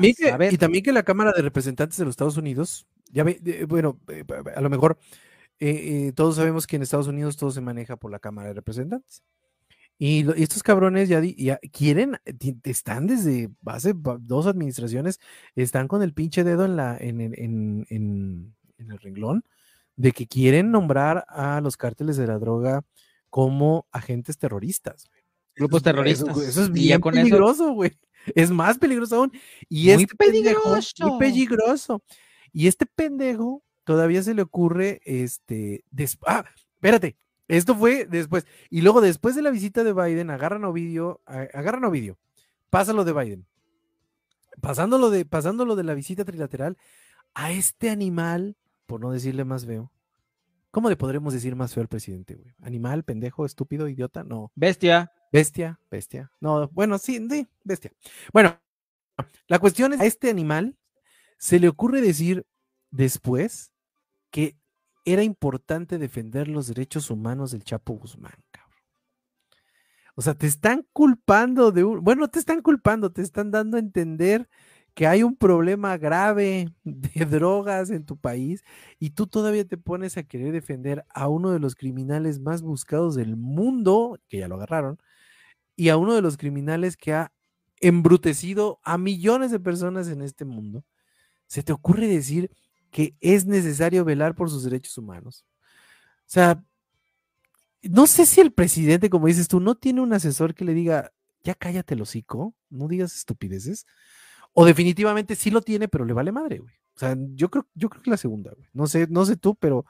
[0.59, 4.25] también que, la Cámara de Representantes de los Estados Unidos Ya ve, eh, bueno, eh,
[4.55, 4.99] a lo mejor
[5.61, 9.23] eh, todos sabemos que en Estados Unidos todo se maneja por la Cámara de Representantes.
[9.99, 12.19] Y, estos cabrones ya, ya, quieren,
[12.65, 15.21] están desde hace dos administraciones,
[15.55, 19.45] están con el pinche dedo en, la, en, en, en, el renglón
[19.95, 22.83] de que quieren nombrar a los cárteles de la droga
[23.31, 25.09] como agentes terroristas.
[25.55, 26.37] Grupos terroristas.
[26.37, 27.93] Eso, es bien peligroso, güey.
[28.35, 29.33] Es más peligroso aún.
[29.69, 31.09] Y muy este peligroso.
[31.09, 32.03] muy peligroso.
[32.53, 35.85] Y este pendejo todavía se le ocurre, este,
[36.27, 37.17] ah, espérate,
[37.57, 38.47] esto fue después.
[38.71, 42.19] Y luego después de la visita de Biden, agarran a Ovidio, agarran a Ovidio,
[42.71, 43.47] pásalo de Biden.
[44.61, 46.79] Pasándolo de, pasándolo de la visita trilateral
[47.35, 49.93] a este animal, por no decirle más feo.
[50.71, 52.55] ¿Cómo le podremos decir más feo al presidente, güey?
[52.63, 54.51] Animal, pendejo, estúpido, idiota, no.
[54.55, 55.13] Bestia.
[55.31, 56.33] Bestia, bestia.
[56.41, 57.93] No, bueno, sí, sí, bestia.
[58.33, 58.59] Bueno,
[59.47, 60.79] la cuestión es, a este animal
[61.39, 62.47] se le ocurre decir
[62.91, 63.73] después
[64.31, 64.57] que
[65.05, 68.73] era importante defender los derechos humanos del Chapo Guzmán, cabrón.
[70.15, 73.81] O sea, te están culpando de un, bueno, te están culpando, te están dando a
[73.81, 74.49] entender
[74.95, 78.63] que hay un problema grave de drogas en tu país
[78.99, 83.15] y tú todavía te pones a querer defender a uno de los criminales más buscados
[83.15, 84.99] del mundo, que ya lo agarraron,
[85.77, 87.33] y a uno de los criminales que ha
[87.81, 90.85] embrutecido a millones de personas en este mundo.
[91.47, 92.51] ¿Se te ocurre decir
[92.93, 95.45] que es necesario velar por sus derechos humanos?
[96.21, 96.63] O sea,
[97.83, 101.13] no sé si el presidente, como dices tú, no tiene un asesor que le diga,
[101.43, 103.87] ya cállate el hocico, no digas estupideces.
[104.53, 106.75] O definitivamente sí lo tiene, pero le vale madre, güey.
[106.95, 108.69] O sea, yo creo, yo creo que la segunda, güey.
[108.75, 109.87] No sé, no sé tú, pero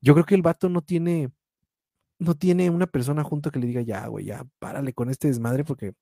[0.00, 1.30] yo creo que el vato no tiene,
[2.18, 5.64] no tiene una persona junto que le diga, ya, güey, ya, párale con este desmadre
[5.64, 5.92] porque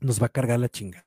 [0.00, 1.06] nos va a cargar la chinga.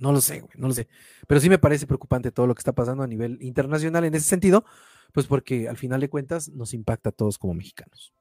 [0.00, 0.88] No lo sé, güey, no lo sé.
[1.26, 4.26] Pero sí me parece preocupante todo lo que está pasando a nivel internacional en ese
[4.26, 4.64] sentido,
[5.12, 8.12] pues porque al final de cuentas nos impacta a todos como mexicanos.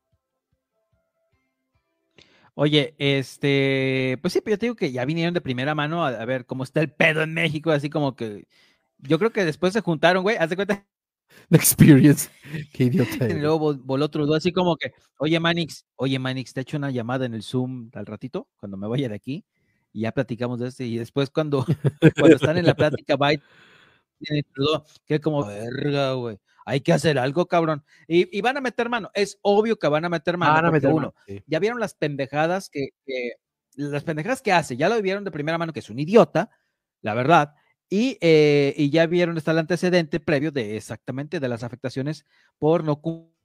[2.53, 6.09] Oye, este, pues sí, pero yo te digo que ya vinieron de primera mano a,
[6.09, 8.47] a, ver cómo está el pedo en México, así como que
[8.97, 10.85] yo creo que después se juntaron, güey, haz de cuenta
[11.49, 12.29] The experience.
[12.73, 13.27] Qué idiota.
[13.29, 17.25] Y luego voló otro así como que, oye Manix, oye Manix, te echo una llamada
[17.25, 19.45] en el Zoom al ratito, cuando me vaya de aquí,
[19.91, 21.65] y ya platicamos de este, y después cuando,
[22.17, 23.31] cuando están en la plática, va
[25.05, 27.83] que como, verga, güey, hay que hacer algo, cabrón.
[28.07, 30.53] Y, y, van a meter mano, es obvio que van a meter mano.
[30.53, 31.13] Van a meter uno.
[31.47, 33.33] Ya vieron las pendejadas que, que,
[33.75, 36.51] las pendejadas que hace, ya lo vieron de primera mano que es un idiota,
[37.01, 37.55] la verdad,
[37.91, 42.25] eh, y, ya vieron, está el antecedente previo de exactamente de las afectaciones
[42.59, 43.38] por no cumplir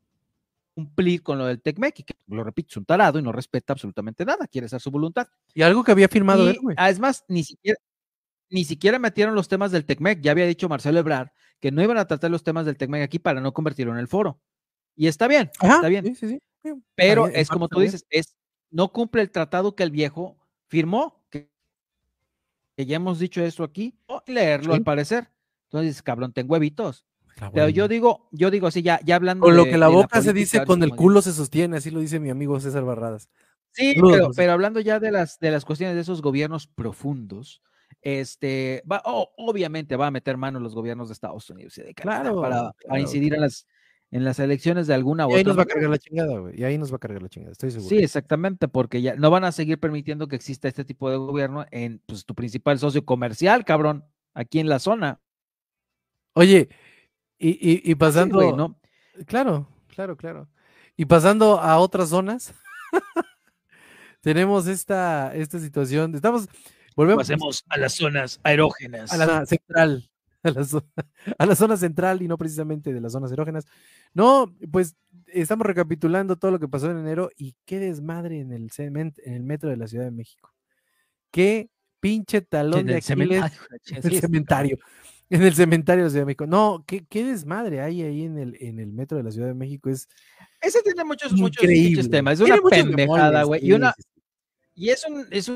[1.23, 4.25] con lo del TECMEC, y que lo repito, es un tarado y no respeta absolutamente
[4.25, 5.29] nada, quiere hacer su voluntad.
[5.55, 6.77] Y algo que había firmado él, güey.
[6.79, 7.79] Es más, ni siquiera,
[8.51, 11.29] ni siquiera metieron los temas del TECMEC, ya había dicho Marcelo Ebrard
[11.61, 14.09] que no iban a tratar los temas del TECMEC aquí para no convertirlo en el
[14.09, 14.39] foro.
[14.97, 16.05] Y está bien, está bien.
[16.05, 16.29] Sí, sí,
[16.63, 16.73] sí.
[16.95, 18.35] Pero es como tú dices, es
[18.71, 21.49] no cumple el tratado que el viejo firmó, que
[22.77, 25.29] que ya hemos dicho eso aquí, o leerlo al parecer.
[25.65, 27.05] Entonces, cabrón, tengo huevitos.
[27.53, 29.45] Pero yo digo, yo digo así, ya, ya hablando.
[29.45, 32.21] Con lo que la boca se dice, con el culo se sostiene, así lo dice
[32.21, 33.29] mi amigo César Barradas.
[33.73, 33.95] Sí,
[34.37, 37.61] pero, hablando ya de las, de las cuestiones de esos gobiernos profundos,
[38.03, 42.33] este, va, obviamente va a meter mano los gobiernos de Estados Unidos y de Canadá
[42.35, 43.67] para, para, incidir en las,
[44.13, 45.39] en las elecciones de alguna u otra.
[45.39, 46.61] Y ahí nos va a cargar la chingada, güey.
[46.61, 47.89] Y ahí nos va a cargar la chingada, estoy seguro.
[47.89, 51.67] Sí, exactamente, porque ya no van a seguir permitiendo que exista este tipo de gobierno
[51.73, 55.21] en pues, tu principal socio comercial, cabrón, aquí en la zona.
[56.35, 56.69] Oye,
[57.51, 58.57] y, y, pasando.
[58.57, 58.81] ¿no?
[59.27, 60.49] Claro, claro, claro.
[60.97, 62.55] Y pasando a otras zonas,
[64.21, 66.15] tenemos esta, esta situación.
[66.15, 66.49] Estamos.
[66.97, 67.23] Volvemos.
[67.23, 69.13] Pasemos a las zonas aerógenas.
[69.13, 70.09] A la central.
[70.43, 70.87] A la, zona,
[71.39, 73.67] a la zona central y no precisamente de las zonas erógenas.
[74.13, 78.71] No, pues estamos recapitulando todo lo que pasó en enero y qué desmadre en el,
[78.79, 80.55] en el metro de la Ciudad de México.
[81.31, 83.53] Qué pinche talón de Aquiles
[83.87, 84.79] en el cementerio.
[85.35, 86.47] En el cementerio de la Ciudad de México.
[86.47, 89.55] No, qué, qué desmadre hay ahí en el, en el metro de la Ciudad de
[89.55, 89.91] México.
[89.91, 90.09] Es
[90.61, 91.61] Ese tiene muchos, muchos,
[92.09, 92.39] temas.
[92.39, 93.67] Es una pendejada, güey.
[93.67, 93.93] Y, una,
[94.77, 95.51] y es un, es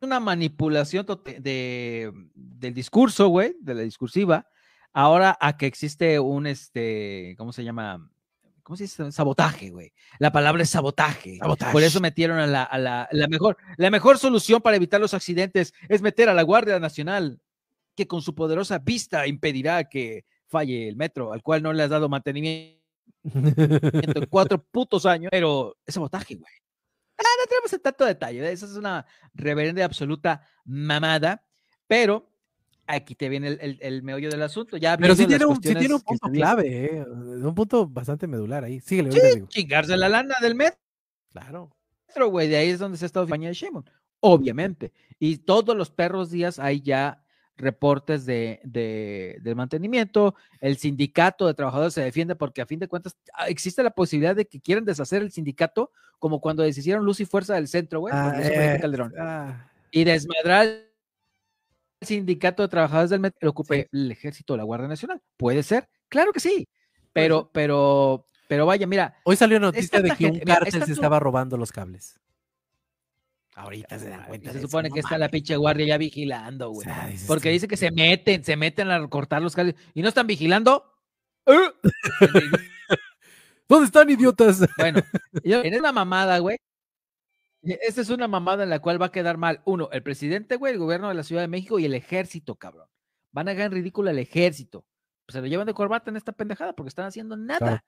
[0.00, 1.04] una manipulación
[1.40, 4.46] de, del discurso, güey, de la discursiva,
[4.94, 8.10] ahora a que existe un, este, ¿cómo se llama?
[8.62, 9.12] ¿Cómo se dice?
[9.12, 9.92] Sabotaje, güey.
[10.18, 11.38] La palabra es sabotaje.
[11.70, 16.30] Por eso metieron a, la, mejor, la mejor solución para evitar los accidentes es meter
[16.30, 17.42] a la Guardia Nacional,
[17.94, 21.90] que con su poderosa vista impedirá que falle el metro, al cual no le has
[21.90, 22.80] dado mantenimiento
[23.24, 26.52] en cuatro putos años, pero es sabotaje, güey.
[27.18, 31.46] Ah, no tenemos tanto detalle, esa es una reverenda absoluta mamada,
[31.86, 32.28] pero
[32.86, 34.76] aquí te viene el, el, meollo del asunto.
[34.76, 38.64] Ya Pero sí tiene, un, sí tiene un punto clave, eh, un punto bastante medular
[38.64, 38.80] ahí.
[38.80, 40.78] Síguele, sí, chingarse la lana del metro.
[41.30, 41.76] Claro.
[42.12, 43.88] Pero, güey, de ahí es donde se ha estado de Shimon,
[44.20, 44.92] obviamente.
[45.18, 47.23] Y todos los perros días hay ya
[47.56, 53.16] reportes de, de, mantenimiento, el sindicato de trabajadores se defiende porque a fin de cuentas
[53.34, 57.26] ah, existe la posibilidad de que quieran deshacer el sindicato como cuando deshicieron Luz y
[57.26, 58.80] Fuerza del Centro, güey, ah, eh,
[59.18, 59.70] ah.
[59.90, 60.88] y desmadrar el
[62.02, 65.20] sindicato de trabajadores del metro, ocupe el ejército o la Guardia Nacional.
[65.36, 66.68] Puede ser, claro que sí,
[67.12, 69.16] pero, pero, pero vaya, mira.
[69.24, 72.18] Hoy salió noticia de que un cártel se estaba robando los cables.
[73.54, 74.52] Ahorita se dan cuenta.
[74.52, 76.88] Se supone que está la pinche guardia ya vigilando, güey.
[77.26, 80.92] Porque dice que se meten, se meten a cortar los cables y no están vigilando.
[83.68, 84.60] ¿Dónde están, idiotas?
[84.78, 85.02] Bueno,
[85.44, 86.58] en una mamada, güey.
[87.62, 89.62] Esta es una mamada en la cual va a quedar mal.
[89.64, 92.88] Uno, el presidente, güey, el gobierno de la Ciudad de México y el ejército, cabrón.
[93.32, 94.84] Van a ganar ridículo al ejército.
[95.28, 97.84] se lo llevan de corbata en esta pendejada porque están haciendo nada.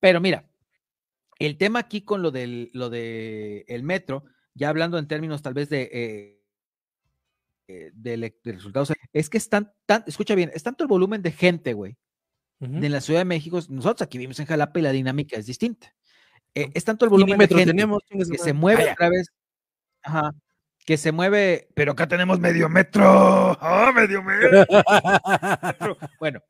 [0.00, 0.48] Pero mira,
[1.38, 5.54] el tema aquí con lo del lo de el metro ya hablando en términos tal
[5.54, 6.42] vez de, eh,
[7.68, 11.72] eh, de, resultados, es que están tan, escucha bien, es tanto el volumen de gente,
[11.72, 11.96] güey,
[12.60, 15.94] en la Ciudad de México, nosotros aquí vivimos en Jalapa y la dinámica es distinta.
[16.54, 17.74] Eh, es tanto el volumen de gente
[18.30, 19.28] que se mueve a través,
[20.02, 20.34] ajá,
[20.84, 24.66] que se mueve, pero acá tenemos medio metro, ¡ah, medio metro!
[26.20, 26.40] bueno.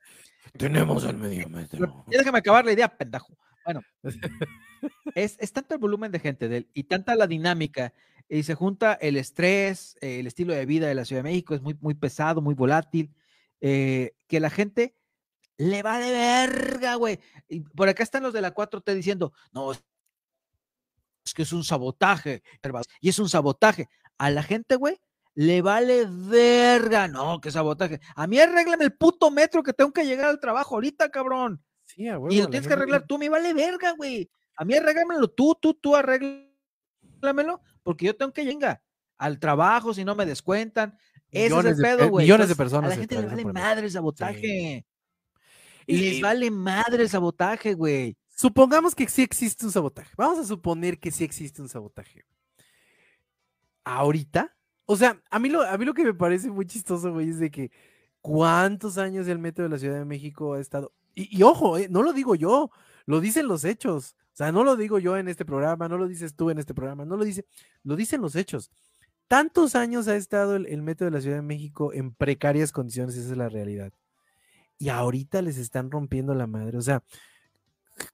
[0.56, 2.04] Tenemos el medio metro.
[2.08, 3.36] déjame acabar la idea, pendejo.
[3.72, 3.82] Bueno,
[5.14, 7.92] es, es, tanto el volumen de gente de y tanta la dinámica,
[8.28, 11.62] y se junta el estrés, el estilo de vida de la Ciudad de México, es
[11.62, 13.14] muy, muy pesado, muy volátil,
[13.60, 14.96] eh, que la gente
[15.56, 17.20] le va de verga, güey.
[17.48, 19.82] Y por acá están los de la 4T diciendo, no, es
[21.34, 22.42] que es un sabotaje,
[23.00, 23.88] y es un sabotaje.
[24.18, 25.00] A la gente, güey,
[25.34, 28.00] le vale verga, no, que sabotaje.
[28.16, 31.62] A mí arréglame el puto metro que tengo que llegar al trabajo ahorita, cabrón.
[32.30, 34.30] Y lo tienes que arreglar tú, me vale verga, güey.
[34.56, 38.82] A mí arréglamelo tú, tú, tú arréglamelo, porque yo tengo que llegar
[39.16, 40.96] al trabajo si no me descuentan.
[41.30, 42.24] Ese es el pedo, güey.
[42.24, 42.92] Millones de personas.
[42.92, 44.86] A la gente le vale madre el sabotaje.
[45.86, 48.16] Y les vale madre el sabotaje, güey.
[48.28, 50.10] Supongamos que sí existe un sabotaje.
[50.16, 52.24] Vamos a suponer que sí existe un sabotaje.
[53.84, 57.28] Ahorita, o sea, a mí lo, a mí lo que me parece muy chistoso, güey,
[57.28, 57.70] es de que
[58.20, 60.92] cuántos años el metro de la Ciudad de México ha estado.
[61.14, 62.70] Y, ojo, eh, no lo digo yo,
[63.06, 64.16] lo dicen los hechos.
[64.32, 66.74] O sea, no lo digo yo en este programa, no lo dices tú en este
[66.74, 67.44] programa, no lo dice,
[67.82, 68.70] lo dicen los hechos.
[69.28, 73.30] Tantos años ha estado el, metro de la Ciudad de México en precarias condiciones, esa
[73.32, 73.92] es la realidad.
[74.78, 76.78] Y ahorita les están rompiendo la madre.
[76.78, 77.02] O sea,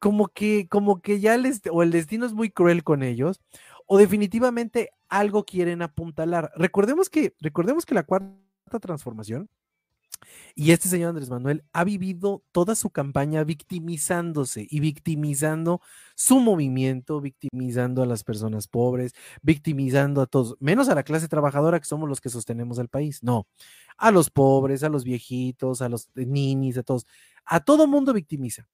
[0.00, 3.40] como que, como que ya les, o el destino es muy cruel con ellos,
[3.86, 6.50] o definitivamente algo quieren apuntalar.
[6.56, 9.48] Recordemos que, recordemos que la cuarta transformación
[10.54, 15.82] y este señor Andrés Manuel ha vivido toda su campaña victimizándose y victimizando
[16.14, 21.78] su movimiento, victimizando a las personas pobres, victimizando a todos, menos a la clase trabajadora
[21.78, 23.22] que somos los que sostenemos el país.
[23.22, 23.46] No,
[23.98, 27.06] a los pobres, a los viejitos, a los ninis, a todos.
[27.44, 28.66] A todo mundo victimiza.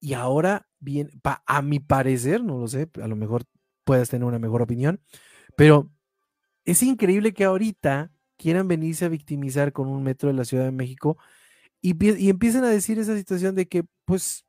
[0.00, 1.10] Y ahora, bien,
[1.46, 3.44] a mi parecer, no lo sé, a lo mejor
[3.84, 5.00] puedas tener una mejor opinión,
[5.56, 5.90] pero
[6.66, 8.13] es increíble que ahorita
[8.44, 11.16] quieran venirse a victimizar con un metro de la Ciudad de México
[11.80, 14.44] y, y empiecen a decir esa situación de que, pues,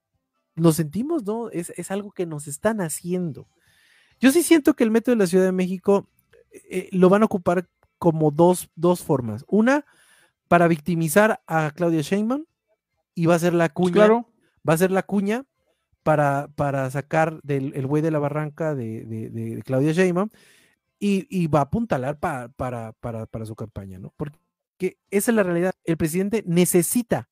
[0.56, 1.50] lo sentimos, ¿no?
[1.50, 3.48] Es, algo que nos están haciendo.
[4.20, 6.10] Yo sí siento que el metro de la Ciudad de México
[6.52, 9.46] eh, lo van a ocupar como dos, dos formas.
[9.48, 9.86] Una,
[10.50, 12.44] para victimizar a Claudia Sheinbaum
[13.14, 15.46] y va a ser la pues cuña, va a ser la cuña
[16.04, 20.32] para, para sacar del el güey de la barranca de, de, de Claudia Sheinbaum
[21.30, 24.14] y, va a apuntalar para, para, su campaña, ¿no?
[24.18, 25.74] Porque esa es la realidad.
[25.84, 27.30] El presidente necesita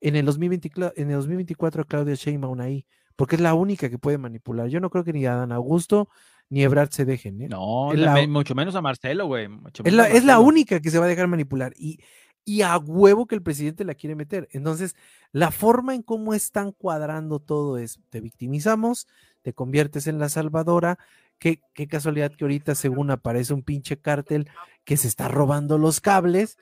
[0.00, 2.86] en el, 2024 en el 2024 a Claudia Sheinbaum ahí,
[3.16, 4.68] porque es la única que puede manipular.
[4.68, 6.08] Yo no creo que ni a Dan Augusto
[6.50, 7.40] ni Ebrard se dejen.
[7.42, 7.48] ¿eh?
[7.48, 7.90] No,
[8.28, 9.48] mucho menos a Marcelo, güey.
[9.84, 11.72] Es la, es la única que se va a dejar manipular.
[11.76, 12.00] Y,
[12.44, 14.48] y a huevo que el presidente la quiere meter.
[14.52, 14.96] Entonces,
[15.32, 19.06] la forma en cómo están cuadrando todo es, te victimizamos,
[19.42, 20.98] te conviertes en la salvadora,
[21.38, 24.50] Qué, casualidad que ahorita, según aparece un pinche cártel
[24.84, 26.58] que se está robando los cables,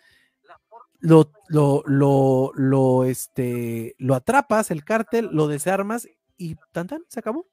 [0.99, 7.21] lo, lo, lo, lo, este, lo atrapas, el cártel, lo desarmas y tan, tan, se
[7.21, 7.47] acabó.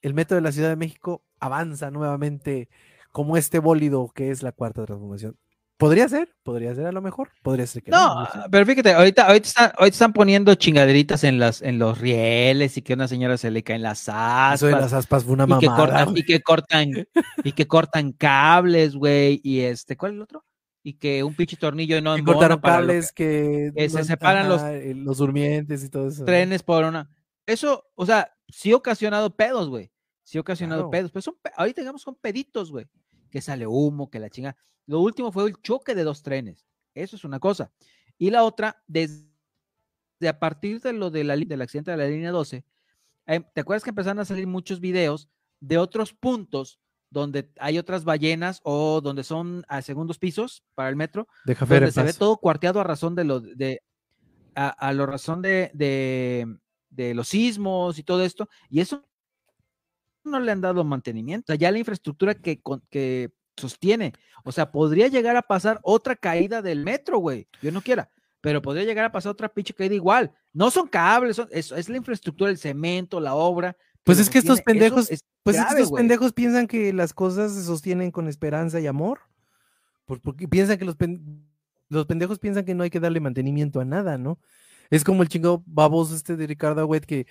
[0.00, 2.68] El metro de la Ciudad de México avanza nuevamente
[3.10, 5.36] como este bólido que es la cuarta transformación.
[5.82, 8.28] Podría ser, podría ser a lo mejor, podría ser que no.
[8.52, 12.92] pero fíjate, ahorita, ahorita, están, están poniendo chingaderitas en las, en los rieles y que
[12.92, 14.54] a una señora se le caen las aspas.
[14.62, 15.58] Eso de las aspas fue una mamada.
[15.58, 17.08] Y que cortan, y que cortan,
[17.42, 19.40] y que cortan cables, güey.
[19.42, 20.44] Y este, ¿cuál es el otro?
[20.84, 24.94] y que un pinche tornillo no que cortaron cables que, que se separan los, eh,
[24.96, 26.24] los durmientes y todo eso.
[26.24, 27.10] Trenes por una.
[27.44, 29.90] Eso, o sea, sí ha ocasionado pedos, güey.
[30.22, 31.10] Sí ha ocasionado pedos.
[31.10, 32.86] Pero son, ahorita digamos son peditos, güey.
[33.32, 34.56] Que sale humo, que la chinga.
[34.86, 36.64] Lo último fue el choque de dos trenes.
[36.94, 37.72] Eso es una cosa.
[38.18, 39.26] Y la otra, desde
[40.28, 42.64] a partir de lo de la, del accidente de la línea 12,
[43.26, 45.28] em, ¿te acuerdas que empezaron a salir muchos videos
[45.60, 46.78] de otros puntos
[47.12, 51.92] donde hay otras ballenas o donde son a segundos pisos para el metro, Deja donde
[51.92, 53.82] se ve todo cuarteado a razón de lo de
[54.54, 56.46] a, a lo razón de, de,
[56.90, 59.04] de, los sismos y todo esto, y eso
[60.24, 62.60] no le han dado mantenimiento, o sea, ya la infraestructura que,
[62.90, 64.12] que sostiene,
[64.44, 68.10] o sea, podría llegar a pasar otra caída del metro, güey, yo no quiera,
[68.40, 71.88] pero podría llegar a pasar otra pinche caída igual, no son cables, son, es, es
[71.88, 75.08] la infraestructura, el cemento, la obra, pues es que estos pendejos,
[75.42, 79.20] pues estos pendejos piensan que las cosas se sostienen con esperanza y amor.
[80.06, 80.96] Porque piensan que los,
[81.88, 84.38] los pendejos piensan que no hay que darle mantenimiento a nada, ¿no?
[84.90, 87.26] Es como el chingo baboso este de Ricardo Agüet que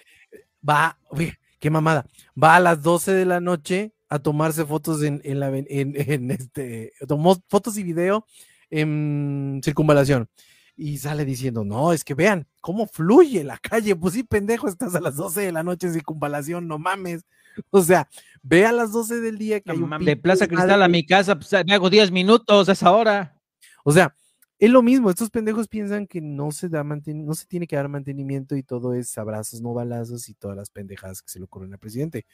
[0.67, 2.05] va, uy, qué mamada,
[2.41, 6.31] va a las 12 de la noche a tomarse fotos en, en la en, en
[6.31, 8.25] este, tomó fotos y video
[8.69, 10.27] en circunvalación
[10.75, 14.95] y sale diciendo, no, es que vean cómo fluye la calle, pues sí, pendejo, estás
[14.95, 17.23] a las 12 de la noche en circunvalación, no mames.
[17.69, 18.09] O sea,
[18.41, 21.73] ve a las 12 del día que De Plaza Cristal a mi casa, pues, me
[21.73, 23.35] hago 10 minutos a esa hora.
[23.83, 24.15] O sea,
[24.61, 27.89] es lo mismo, estos pendejos piensan que no se da no se tiene que dar
[27.89, 31.73] mantenimiento y todo es abrazos, no balazos y todas las pendejadas que se le ocurren
[31.73, 32.25] al presidente.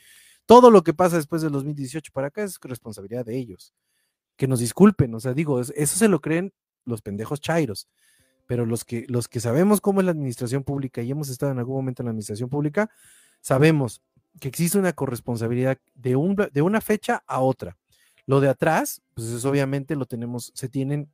[0.45, 3.73] Todo lo que pasa después del 2018 para acá es responsabilidad de ellos.
[4.35, 6.53] Que nos disculpen, o sea, digo, eso se lo creen
[6.85, 7.87] los pendejos chairos
[8.47, 11.59] pero los que, los que sabemos cómo es la administración pública y hemos estado en
[11.59, 12.89] algún momento en la administración pública,
[13.41, 14.01] sabemos
[14.39, 17.77] que existe una corresponsabilidad de, un, de una fecha a otra.
[18.25, 21.11] Lo de atrás, pues es obviamente lo tenemos, se tienen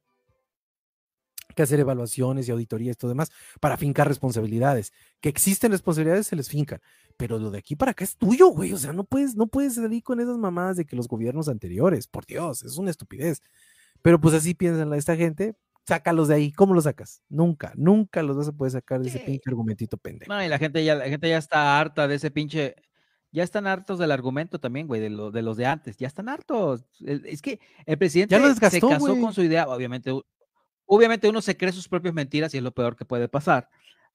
[1.54, 4.94] que hacer evaluaciones y auditorías y todo demás para fincar responsabilidades.
[5.22, 6.80] Que existen responsabilidades, se les fincan.
[7.18, 8.74] Pero lo de aquí para acá es tuyo, güey.
[8.74, 12.08] O sea, no puedes, no puedes salir con esas mamadas de que los gobiernos anteriores,
[12.08, 13.42] por Dios, es una estupidez.
[14.02, 15.56] Pero pues así piensan esta gente,
[15.88, 16.52] sácalos de ahí.
[16.52, 17.22] ¿Cómo los sacas?
[17.30, 20.32] Nunca, nunca los vas a poder sacar de ese pinche argumentito pendejo.
[20.32, 22.76] No, y la gente ya, la gente ya está harta de ese pinche.
[23.32, 25.98] Ya están hartos del argumento también, güey, de, lo, de los de antes.
[25.98, 26.86] Ya están hartos.
[27.00, 28.38] Es que el presidente
[28.70, 29.68] se casó con su idea.
[29.68, 30.12] Obviamente,
[30.96, 33.70] obviamente uno se cree sus propias mentiras y es lo peor que puede pasar.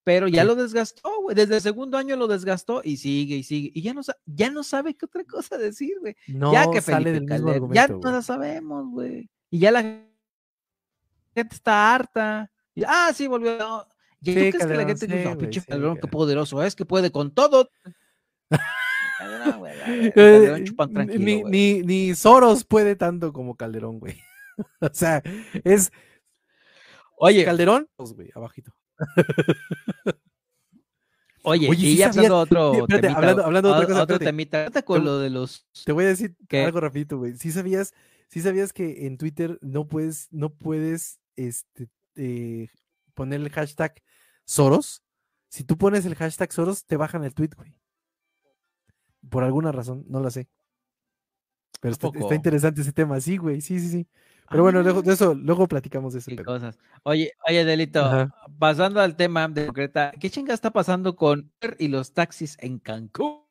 [0.04, 1.36] Pero ya lo desgastó, güey.
[1.36, 3.70] Desde el segundo año lo desgastó y sigue y sigue.
[3.74, 6.16] Y ya no, ya no sabe qué otra cosa decir, güey.
[6.28, 7.26] No ya que sale del
[7.72, 9.28] ya no la sabemos, güey.
[9.50, 12.50] Y ya la gente está harta.
[12.74, 13.86] Y, ah, sí, volvió.
[14.22, 17.70] ¿Y sí, que la gente dice, pinche Calderón, qué poderoso es, que puede con todo?
[19.90, 20.64] Eh,
[21.18, 24.20] ni, ni, ni, Soros puede tanto como Calderón, güey.
[24.80, 25.22] o sea,
[25.64, 25.90] es.
[27.18, 27.44] Oye.
[27.44, 28.72] Calderón, pues, abajito.
[31.44, 35.30] Oye, y ya hablando otro temita, hablando, hablando otra cosa, otro temita, con lo de
[35.30, 37.36] los te voy a decir algo rapidito, güey.
[37.36, 37.94] ¿Sí sabías,
[38.28, 42.68] sí sabías que en Twitter no puedes, no puedes este, eh,
[43.14, 44.02] poner el hashtag
[44.44, 45.02] Soros.
[45.48, 47.74] Si tú pones el hashtag Soros, te bajan el tweet, güey.
[49.30, 50.48] Por alguna razón, no lo sé.
[51.80, 54.08] Pero está, interesante ese tema, sí, güey, sí, sí, sí.
[54.50, 55.14] Pero bueno, luego, de ah.
[55.14, 56.30] eso, luego platicamos de eso.
[56.44, 56.78] cosas.
[57.02, 62.12] Oye, oye, Delito, pasando al tema de concreta, ¿qué chinga está pasando con y los
[62.12, 63.42] taxis en Cancún?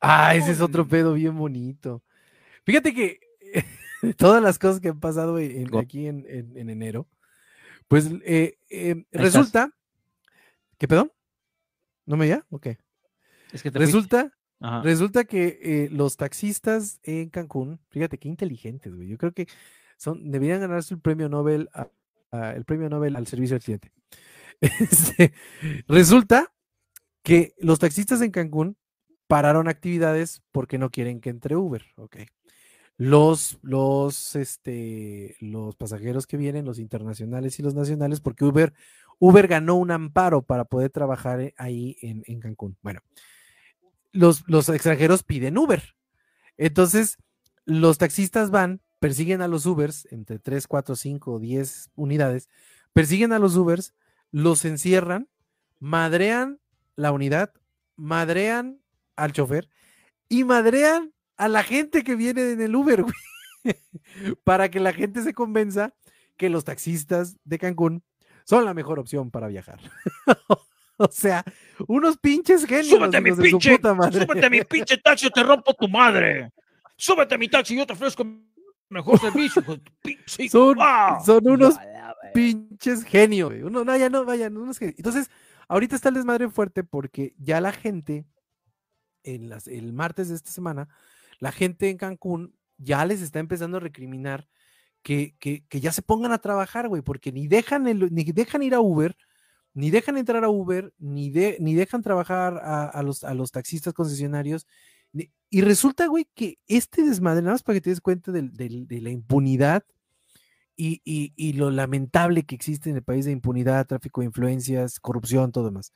[0.00, 2.02] Ah, ese es otro pedo bien bonito.
[2.64, 3.20] Fíjate que
[4.16, 5.38] todas las cosas que han pasado
[5.78, 6.24] aquí en,
[6.56, 7.06] enero,
[7.88, 9.70] pues eh, em, resulta
[10.82, 11.12] ¿Qué perdón?
[12.06, 12.44] ¿No me ya?
[12.50, 12.70] Ok.
[13.52, 14.32] Es que resulta,
[14.82, 19.06] resulta que eh, los taxistas en Cancún, fíjate qué inteligentes, güey.
[19.06, 19.46] Yo creo que
[20.02, 21.68] son, deberían ganarse el premio Nobel,
[22.32, 23.92] el premio Nobel al servicio al cliente.
[24.60, 25.32] Este,
[25.88, 26.52] resulta
[27.24, 28.76] que los taxistas en Cancún
[29.26, 32.18] pararon actividades porque no quieren que entre Uber, ok
[32.96, 38.72] los, los, este, los pasajeros que vienen, los internacionales y los nacionales, porque Uber,
[39.18, 42.76] Uber ganó un amparo para poder trabajar eh, ahí en, en Cancún.
[42.80, 43.00] Bueno,
[44.12, 45.82] los, los extranjeros piden Uber.
[46.56, 47.18] Entonces,
[47.64, 52.48] los taxistas van, persiguen a los Ubers, entre 3, 4, 5, 10 unidades,
[52.92, 53.94] persiguen a los Ubers,
[54.30, 55.28] los encierran,
[55.80, 56.60] madrean
[56.94, 57.52] la unidad,
[57.96, 58.80] madrean
[59.16, 59.68] al chofer
[60.28, 63.14] y madrean a la gente que viene en el Uber, güey,
[64.44, 65.92] para que la gente se convenza
[66.36, 68.04] que los taxistas de Cancún
[68.44, 69.80] son la mejor opción para viajar.
[70.96, 71.42] o sea,
[71.88, 72.86] unos pinches genios.
[72.86, 76.52] Súbete a mi pinche, súbete a mi pinche taxi te rompo tu madre.
[76.96, 78.24] Súbete a mi taxi y yo te ofrezco
[78.92, 79.62] Mejor servicio,
[80.50, 80.76] son,
[81.24, 81.76] son unos
[82.34, 83.62] pinches genios, güey.
[83.62, 84.96] Uno, no, ya no, vayan, unos genios.
[84.98, 85.30] Entonces,
[85.68, 88.26] ahorita está el desmadre fuerte porque ya la gente,
[89.22, 90.88] en las, el martes de esta semana,
[91.38, 94.46] la gente en Cancún ya les está empezando a recriminar
[95.02, 98.62] que, que, que ya se pongan a trabajar, güey, porque ni dejan, el, ni dejan
[98.62, 99.16] ir a Uber,
[99.74, 103.50] ni dejan entrar a Uber, ni, de, ni dejan trabajar a, a, los, a los
[103.50, 104.66] taxistas concesionarios.
[105.54, 108.40] Y resulta, güey, que este desmadre, nada más para que te des cuenta de,
[108.88, 109.84] la impunidad
[110.74, 115.66] y, lo lamentable que existe en el país de impunidad, tráfico de influencias, corrupción, todo
[115.66, 115.92] demás.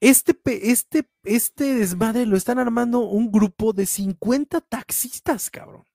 [0.00, 0.38] Este,
[0.70, 5.86] este, este desmadre lo están armando un grupo de 50 taxistas, cabrón.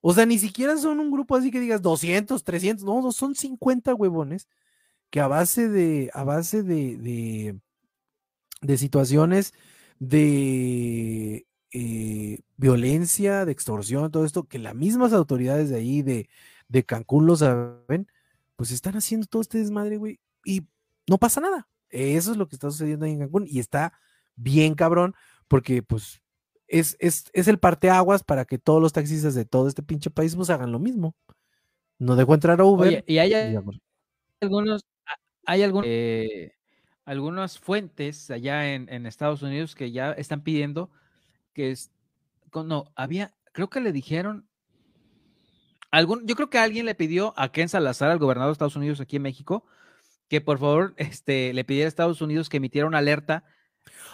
[0.00, 3.94] O sea, ni siquiera son un grupo así que digas 200, 300, no, son 50
[3.94, 4.48] huevones
[5.10, 7.56] que a base de, a base de,
[8.62, 9.54] de situaciones
[10.08, 16.28] de eh, violencia, de extorsión, todo esto, que las mismas autoridades de ahí, de,
[16.68, 18.06] de Cancún, lo saben,
[18.56, 20.62] pues están haciendo todo este desmadre, güey, y
[21.08, 21.68] no pasa nada.
[21.90, 23.92] Eso es lo que está sucediendo ahí en Cancún y está
[24.36, 25.14] bien cabrón,
[25.48, 26.22] porque pues
[26.66, 30.34] es, es, es el parteaguas para que todos los taxistas de todo este pinche país
[30.34, 31.14] pues hagan lo mismo.
[31.98, 32.88] No dejo entrar a Uber.
[32.88, 34.84] Oye, y hay, algunos,
[35.44, 36.52] hay algunos, eh,
[37.04, 40.90] algunas fuentes allá en, en, Estados Unidos que ya están pidiendo
[41.54, 41.90] que es,
[42.52, 44.46] no, había, creo que le dijeron,
[45.90, 49.00] algún, yo creo que alguien le pidió a Ken Salazar, al gobernador de Estados Unidos
[49.00, 49.64] aquí en México,
[50.28, 53.44] que por favor este, le pidiera a Estados Unidos que emitiera una alerta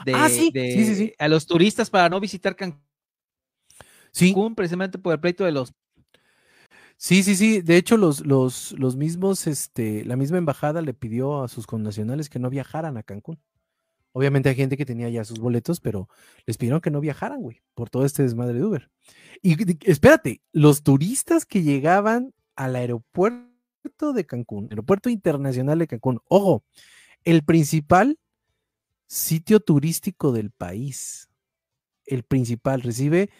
[0.04, 2.82] de, ah, sí, de sí, sí, a los turistas para no visitar Cancún,
[4.12, 4.34] sí.
[4.54, 5.72] precisamente por el pleito de los
[7.02, 7.62] Sí, sí, sí.
[7.62, 12.28] De hecho, los, los, los mismos, este, la misma embajada le pidió a sus connacionales
[12.28, 13.40] que no viajaran a Cancún.
[14.12, 16.10] Obviamente hay gente que tenía ya sus boletos, pero
[16.44, 18.90] les pidieron que no viajaran, güey, por todo este desmadre de Uber.
[19.40, 19.56] Y
[19.90, 26.64] espérate, los turistas que llegaban al aeropuerto de Cancún, aeropuerto internacional de Cancún, ojo,
[27.24, 28.18] el principal
[29.06, 31.30] sitio turístico del país,
[32.04, 33.30] el principal, recibe,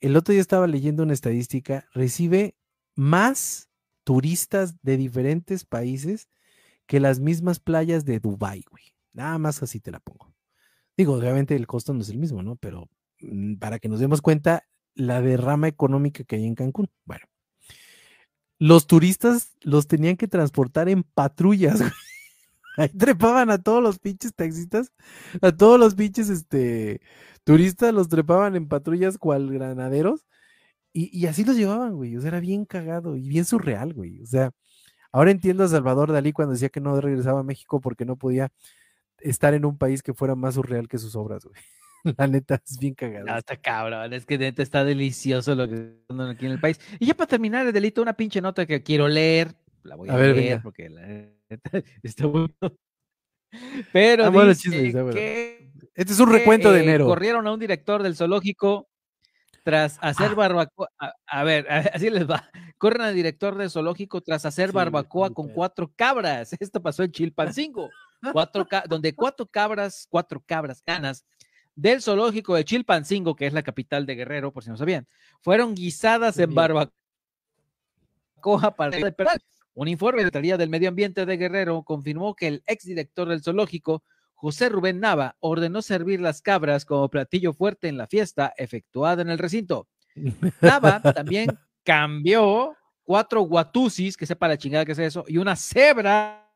[0.00, 2.54] el otro día estaba leyendo una estadística, recibe
[2.94, 3.68] más
[4.04, 6.28] turistas de diferentes países
[6.86, 8.84] que las mismas playas de Dubai, güey.
[9.12, 10.34] Nada más así te la pongo.
[10.96, 12.56] Digo, obviamente el costo no es el mismo, ¿no?
[12.56, 12.88] Pero
[13.20, 14.64] mm, para que nos demos cuenta
[14.94, 16.88] la derrama económica que hay en Cancún.
[17.04, 17.26] Bueno,
[18.58, 21.92] los turistas los tenían que transportar en patrullas, güey.
[22.76, 24.92] Ahí trepaban a todos los pinches taxistas,
[25.40, 27.00] a todos los pinches este,
[27.44, 30.26] turistas los trepaban en patrullas cual granaderos
[30.96, 32.16] y, y, así los llevaban, güey.
[32.16, 34.22] O sea, era bien cagado y bien surreal, güey.
[34.22, 34.52] O sea,
[35.10, 38.52] ahora entiendo a Salvador Dalí cuando decía que no regresaba a México porque no podía
[39.18, 41.60] estar en un país que fuera más surreal que sus obras, güey.
[42.18, 43.26] La neta es bien cagado.
[43.26, 46.78] No, está cabrón, es que neta está delicioso lo que están aquí en el país.
[47.00, 49.56] Y ya para terminar el delito, una pinche nota que quiero leer.
[49.82, 50.62] La voy a, a ver, leer venga.
[50.62, 51.70] porque la neta
[52.04, 52.54] está bueno.
[53.92, 55.10] Pero ah, bueno, dice bueno.
[55.10, 57.04] este es un recuento de enero.
[57.04, 58.88] Eh, corrieron a un director del zoológico
[59.64, 60.34] tras hacer ah.
[60.34, 62.48] barbacoa, a, a, ver, así les va.
[62.78, 66.52] Corren al director del zoológico tras hacer sí, barbacoa con cuatro cabras.
[66.60, 67.90] Esto pasó en Chilpancingo,
[68.32, 71.24] cuatro donde cuatro cabras, cuatro cabras canas
[71.74, 75.08] del zoológico de Chilpancingo, que es la capital de Guerrero, por si no sabían,
[75.40, 76.92] fueron guisadas en barbacoa
[78.76, 79.14] para el
[79.74, 83.42] Un informe de la Secretaría del Medio Ambiente de Guerrero confirmó que el exdirector del
[83.42, 84.04] zoológico
[84.44, 89.30] José Rubén Nava ordenó servir las cabras como platillo fuerte en la fiesta efectuada en
[89.30, 89.88] el recinto.
[90.60, 91.48] Nava también
[91.82, 96.46] cambió cuatro guatusis, que sepa la chingada que es eso, y una cebra.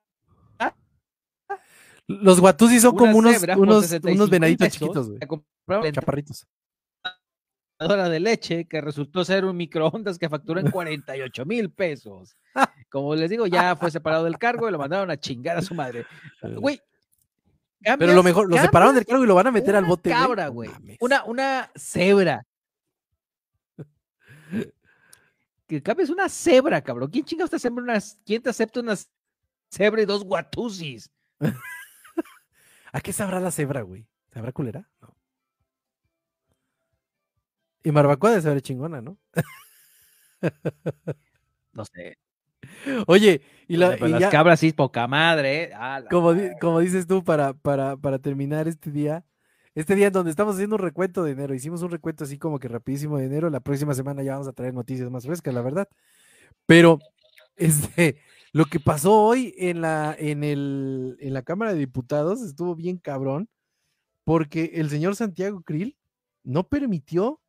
[2.07, 5.91] Los guatusis son como unos, unos, unos venaditos chiquitos, güey.
[5.91, 6.47] Chaparritos.
[7.81, 12.37] de leche que resultó ser un microondas que facturó en 48 mil pesos.
[12.91, 15.75] Como les digo, ya fue separado del cargo y lo mandaron a chingar a su
[15.75, 16.05] madre.
[16.61, 16.83] Güey,
[17.83, 20.11] Cambias, Pero lo mejor, lo separaron del cargo y lo van a meter al bote.
[20.11, 20.71] Cabra, güey.
[21.01, 22.45] Una, una cebra.
[25.69, 27.11] que cambies una cebra, cabrón.
[27.11, 28.95] ¿Quién chingados te acepta unas, quién te acepta una
[29.71, 31.11] cebra y dos guatusis?
[32.93, 34.09] ¿A qué sabrá la cebra, güey?
[34.33, 34.89] ¿Sabrá culera?
[35.01, 35.15] No.
[37.85, 39.19] Y barbacoa de saber chingona, ¿no?
[41.73, 42.19] no sé.
[43.07, 45.65] Oye, y, la, y ya, las cabras sí, poca madre.
[45.65, 45.71] ¿eh?
[45.75, 49.25] Ah, como, como, dices tú, para, para, para terminar este día,
[49.75, 52.59] este día en donde estamos haciendo un recuento de enero, hicimos un recuento así como
[52.59, 55.63] que rapidísimo de enero, la próxima semana ya vamos a traer noticias más frescas, la
[55.63, 55.89] verdad.
[56.67, 56.99] Pero
[57.57, 58.19] este,
[58.53, 62.99] lo que pasó hoy en la, en, el, en la Cámara de Diputados estuvo bien
[62.99, 63.49] cabrón,
[64.25, 65.97] porque el señor Santiago Krill
[66.43, 67.41] no permitió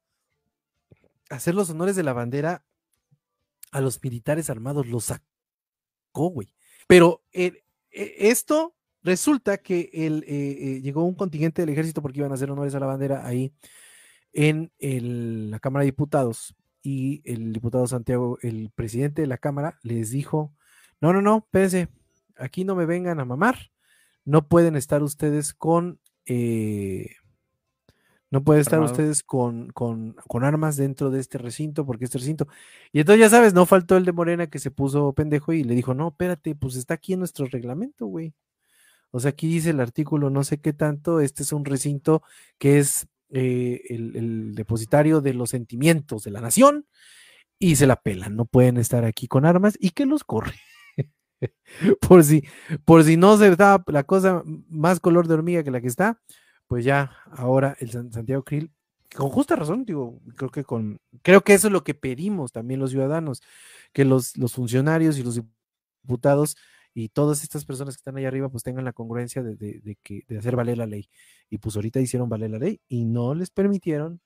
[1.30, 2.64] hacer los honores de la bandera
[3.72, 6.53] a los militares armados, los sacó, güey.
[6.88, 12.32] Pero eh, eh, esto resulta que el, eh, llegó un contingente del ejército porque iban
[12.32, 13.53] a hacer honores a la bandera ahí
[14.34, 14.72] en
[15.51, 20.53] la Cámara de Diputados y el diputado Santiago, el presidente de la Cámara, les dijo,
[21.01, 21.89] no, no, no, espérense,
[22.38, 23.72] aquí no me vengan a mamar,
[24.26, 25.99] no pueden estar ustedes con...
[28.32, 32.48] No pueden estar ustedes con, con, con, armas dentro de este recinto, porque este recinto.
[32.92, 35.74] Y entonces ya sabes, no faltó el de Morena que se puso pendejo y le
[35.74, 38.34] dijo, no, espérate, pues está aquí en nuestro reglamento, güey.
[39.12, 42.22] O sea, aquí dice el artículo no sé qué tanto, este es un recinto
[42.60, 46.86] que es eh, el, el, depositario de los sentimientos de la nación
[47.60, 50.56] y se la pelan, no pueden estar aquí con armas y que los corre.
[52.02, 52.44] por si,
[52.86, 56.22] por si no se da la cosa más color de hormiga que la que está,
[56.70, 58.72] pues ya ahora el Santiago Krill,
[59.15, 62.80] con justa razón, digo, creo que con, creo que eso es lo que pedimos también
[62.80, 63.41] los ciudadanos,
[63.91, 65.41] que los, los funcionarios y los
[66.03, 66.55] diputados
[66.93, 70.38] y todas estas personas que están ahí arriba pues tengan la congruencia de, que, de
[70.38, 71.09] hacer valer la ley.
[71.49, 74.22] Y pues ahorita hicieron valer la ley y no les permitieron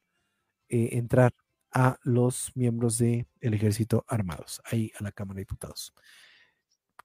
[0.67, 1.33] eh, entrar
[1.71, 5.93] a los miembros del ejército armados, ahí a la Cámara de Diputados.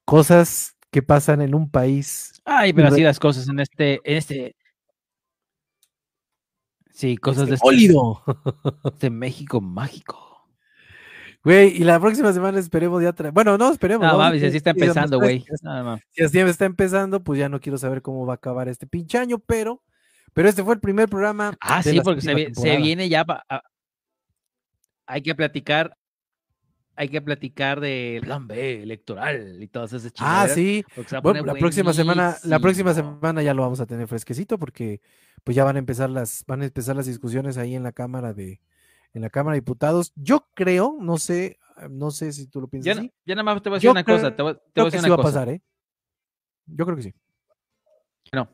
[0.03, 2.41] Cosas que pasan en un país.
[2.43, 4.55] Ay, pero así las cosas en este, en este,
[6.99, 10.45] Sí, cosas de este, México mágico.
[11.45, 13.33] Güey, y la próxima semana esperemos ya traer.
[13.33, 14.05] Bueno, no, esperemos.
[14.05, 15.45] No, mames, así está empezando, güey.
[16.11, 19.17] Si así está empezando, pues ya no quiero saber cómo va a acabar este pinche
[19.17, 19.81] año, pero,
[20.33, 21.55] pero este fue el primer programa.
[21.61, 22.33] Ah, sí, porque se,
[22.75, 23.25] viene ya.
[25.05, 25.95] hay que platicar.
[26.99, 30.83] Hay que platicar de plan B electoral y todas esas Ah, sí.
[31.23, 34.99] Bueno, la próxima semana, la próxima semana ya lo vamos a tener fresquecito porque
[35.45, 38.33] pues ya van a empezar las, van a empezar las discusiones ahí en la Cámara
[38.33, 38.59] de,
[39.13, 40.11] en la Cámara de Diputados.
[40.17, 41.57] Yo creo, no sé,
[41.89, 42.97] no sé si tú lo piensas.
[42.97, 45.07] Ya, ya nada más te voy a decir una cosa, te voy, a decir una
[45.07, 45.09] cosa.
[45.09, 45.61] Va a pasar, ¿eh?
[46.65, 47.13] Yo creo que sí.
[48.33, 48.49] No.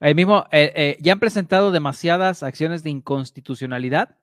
[0.00, 4.18] El mismo, eh, eh, ya han presentado demasiadas acciones de inconstitucionalidad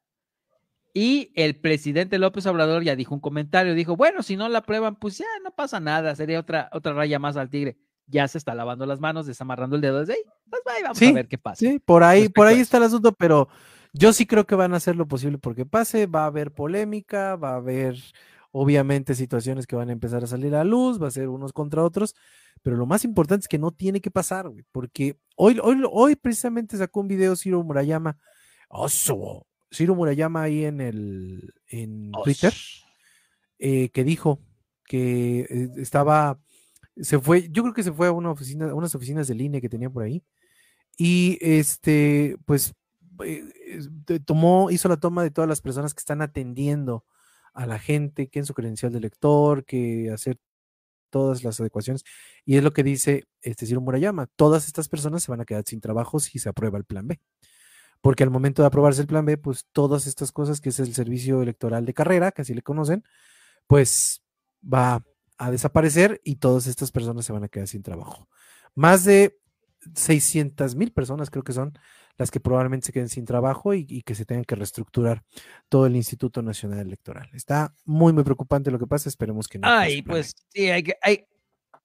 [0.93, 4.95] y el presidente López Obrador ya dijo un comentario, dijo, bueno, si no la aprueban,
[4.95, 7.77] pues ya no pasa nada, sería otra, otra raya más al tigre
[8.07, 10.19] ya se está lavando las manos, desamarrando el dedo desde ahí.
[10.49, 11.59] Pues vamos a ver qué pasa.
[11.59, 13.47] Sí, por ahí, por ahí está el asunto, pero
[13.93, 17.35] yo sí creo que van a hacer lo posible porque pase, va a haber polémica,
[17.35, 17.97] va a haber
[18.51, 21.83] obviamente situaciones que van a empezar a salir a luz, va a ser unos contra
[21.83, 22.15] otros,
[22.61, 26.15] pero lo más importante es que no tiene que pasar, güey, porque hoy, hoy, hoy
[26.15, 28.17] precisamente sacó un video Ciro Murayama,
[28.69, 32.53] oso, Ciro Murayama ahí en el en Twitter,
[33.59, 34.39] eh, que dijo
[34.85, 36.39] que eh, estaba
[36.97, 39.69] se fue, yo creo que se fue a una oficina, unas oficinas de línea que
[39.69, 40.23] tenía por ahí.
[40.97, 42.73] Y este, pues,
[43.23, 43.49] eh,
[44.25, 47.05] tomó, hizo la toma de todas las personas que están atendiendo
[47.53, 50.37] a la gente, que en su credencial de lector, que hacer
[51.09, 52.03] todas las adecuaciones.
[52.45, 54.27] Y es lo que dice este Ciro Murayama.
[54.35, 57.19] Todas estas personas se van a quedar sin trabajo si se aprueba el plan B.
[58.03, 60.93] Porque al momento de aprobarse el plan B, pues todas estas cosas, que es el
[60.93, 63.05] servicio electoral de carrera, que así le conocen,
[63.65, 64.21] pues
[64.61, 65.01] va
[65.37, 68.27] a desaparecer y todas estas personas se van a quedar sin trabajo.
[68.75, 69.39] Más de
[69.95, 71.79] 600 mil personas creo que son
[72.17, 75.23] las que probablemente se queden sin trabajo y, que se tengan que reestructurar
[75.69, 77.29] todo el Instituto Nacional Electoral.
[77.31, 79.67] Está muy, muy preocupante lo que pasa, esperemos que no.
[79.69, 81.25] Ay, pues sí, hay que, hay,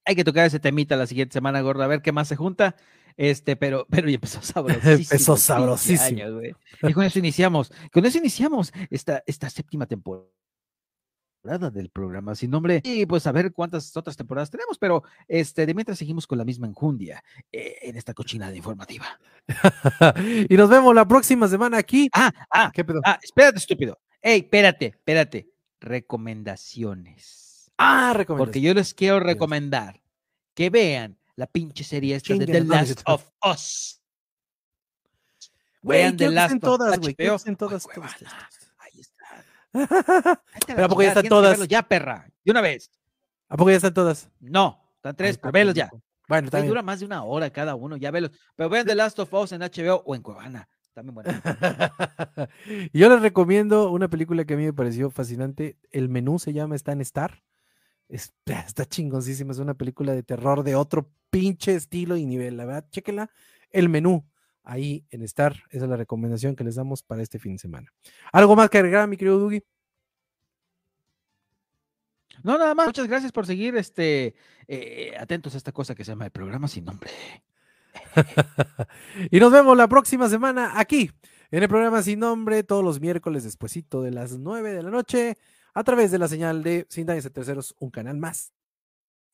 [0.09, 2.75] hay que tocar ese temita la siguiente semana, gorda, a ver qué más se junta.
[3.19, 4.97] Este, pero, pero empezó sabrosísimo.
[4.97, 6.41] empezó sabrosísimo.
[6.83, 10.31] y con eso iniciamos, con eso iniciamos esta, esta séptima temporada
[11.71, 15.75] del programa sin nombre y pues a ver cuántas otras temporadas tenemos, pero este de
[15.75, 19.07] mientras seguimos con la misma enjundia eh, en esta cochinada informativa.
[20.49, 22.09] y nos vemos la próxima semana aquí.
[22.13, 23.01] Ah, ah, ¿qué pedo?
[23.05, 23.99] Ah, espérate, estúpido.
[24.23, 25.49] Ey, espérate, espérate.
[25.81, 27.48] Recomendaciones.
[27.79, 28.25] Ah.
[28.27, 30.03] Porque yo les quiero recomendar
[30.55, 34.03] que vean la pinche serie esta de The Last of Us.
[35.83, 36.61] Vean The Last of Us.
[36.61, 37.87] todas, en todas.
[40.67, 41.69] Pero ¿a poco ya, están todas?
[41.69, 42.91] Ya, perra, de una vez.
[43.49, 44.29] ¿A poco ya están todas?
[44.41, 45.91] No, están tres, pero velos ya.
[46.27, 46.69] Bueno, también.
[46.69, 48.33] Dura más de una hora cada uno, ya velos.
[48.57, 50.69] Pero vean The Last of Us en HBO o en Cuevana.
[50.93, 51.31] También bueno.
[52.93, 55.79] Yo les recomiendo una película que a mí me pareció fascinante.
[55.91, 57.43] El menú se llama Está en Star.
[58.09, 59.53] Está, está chingoncísima.
[59.53, 62.57] Es una película de terror de otro pinche estilo y nivel.
[62.57, 63.31] La verdad, chéquenla.
[63.71, 64.27] El menú
[64.65, 65.55] ahí en estar.
[65.71, 67.93] Esa es la recomendación que les damos para este fin de semana.
[68.33, 69.63] ¿Algo más que agregar, mi querido Dugi?
[72.43, 72.87] No, nada más.
[72.87, 74.35] Muchas gracias por seguir este,
[74.67, 77.11] eh, atentos a esta cosa que se llama el programa sin nombre.
[79.31, 81.11] y nos vemos la próxima semana aquí
[81.51, 85.39] en el programa Sin Nombre, todos los miércoles despuesito de las 9 de la noche,
[85.79, 88.53] a través de la señal de Sin Daños a Terceros, un canal más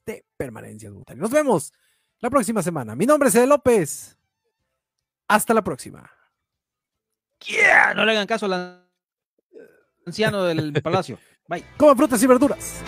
[0.04, 1.18] de permanencia voluntaria.
[1.18, 1.72] Nos vemos
[2.18, 2.94] la próxima semana.
[2.94, 4.18] Mi nombre es Ede López.
[5.26, 6.10] Hasta la próxima.
[7.46, 8.86] Yeah, no le hagan caso al
[10.04, 11.18] anciano del palacio.
[11.48, 11.64] Bye.
[11.78, 12.82] Coman frutas y verduras.